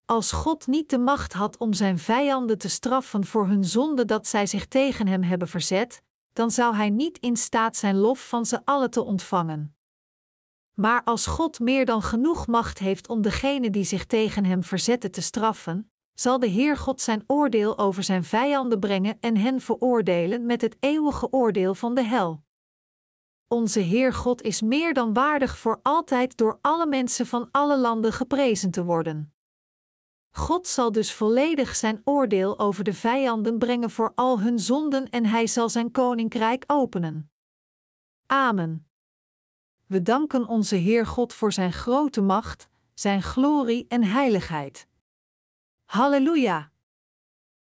Als 0.06 0.32
God 0.32 0.68
niet 0.68 0.90
de 0.90 0.98
macht 0.98 1.34
had 1.34 1.58
om 1.58 1.74
zijn 1.74 2.00
vijanden 2.00 2.58
te 2.58 2.70
straffen 2.70 3.26
voor 3.26 3.48
hun 3.48 3.64
zonde 3.66 4.06
dat 4.06 4.28
zij 4.28 4.48
zich 4.48 4.66
tegen 4.66 5.08
hem 5.08 5.24
hebben 5.24 5.48
verzet, 5.48 6.02
dan 6.34 6.52
zou 6.52 6.76
hij 6.76 6.90
niet 6.90 7.18
in 7.18 7.38
staat 7.38 7.76
zijn 7.76 7.98
lof 7.98 8.28
van 8.28 8.46
ze 8.46 8.66
allen 8.66 8.90
te 8.92 9.04
ontvangen. 9.04 9.76
Maar 10.74 11.04
als 11.04 11.26
God 11.26 11.60
meer 11.60 11.86
dan 11.86 12.02
genoeg 12.02 12.48
macht 12.48 12.80
heeft 12.80 13.08
om 13.08 13.22
degenen 13.22 13.72
die 13.72 13.84
zich 13.84 14.06
tegen 14.06 14.46
hem 14.46 14.64
verzetten 14.64 15.12
te 15.12 15.22
straffen, 15.22 15.90
zal 16.16 16.40
de 16.40 16.48
Heer 16.48 16.78
God 16.78 17.02
zijn 17.02 17.24
oordeel 17.28 17.78
over 17.78 18.04
zijn 18.04 18.24
vijanden 18.24 18.80
brengen 18.80 19.18
en 19.20 19.38
hen 19.38 19.62
veroordelen 19.62 20.46
met 20.46 20.62
het 20.62 20.78
eeuwige 20.80 21.32
oordeel 21.32 21.76
van 21.76 21.96
de 21.96 22.04
hel. 22.04 22.44
Onze 23.48 23.80
Heer 23.80 24.14
God 24.14 24.42
is 24.42 24.62
meer 24.62 24.94
dan 24.94 25.14
waardig 25.14 25.58
voor 25.58 25.80
altijd 25.82 26.38
door 26.38 26.58
alle 26.62 26.88
mensen 26.88 27.26
van 27.26 27.48
alle 27.52 27.78
landen 27.78 28.14
geprezen 28.14 28.72
te 28.72 28.84
worden. 28.84 29.34
God 30.32 30.68
zal 30.68 30.92
dus 30.92 31.14
volledig 31.14 31.76
zijn 31.76 32.02
oordeel 32.04 32.60
over 32.60 32.84
de 32.84 32.94
vijanden 32.94 33.58
brengen 33.58 33.90
voor 33.90 34.12
al 34.16 34.40
hun 34.40 34.60
zonden 34.60 35.10
en 35.10 35.26
hij 35.26 35.48
zal 35.48 35.70
zijn 35.70 35.92
koninkrijk 35.92 36.64
openen. 36.68 37.32
Amen. 38.26 38.88
We 39.86 40.02
danken 40.02 40.48
onze 40.48 40.76
Heer 40.76 41.06
God 41.06 41.34
voor 41.34 41.54
zijn 41.54 41.74
grote 41.74 42.22
macht, 42.22 42.70
zijn 42.94 43.22
glorie 43.22 43.86
en 43.88 44.04
heiligheid. 44.04 44.88
Halleluja! 45.88 46.72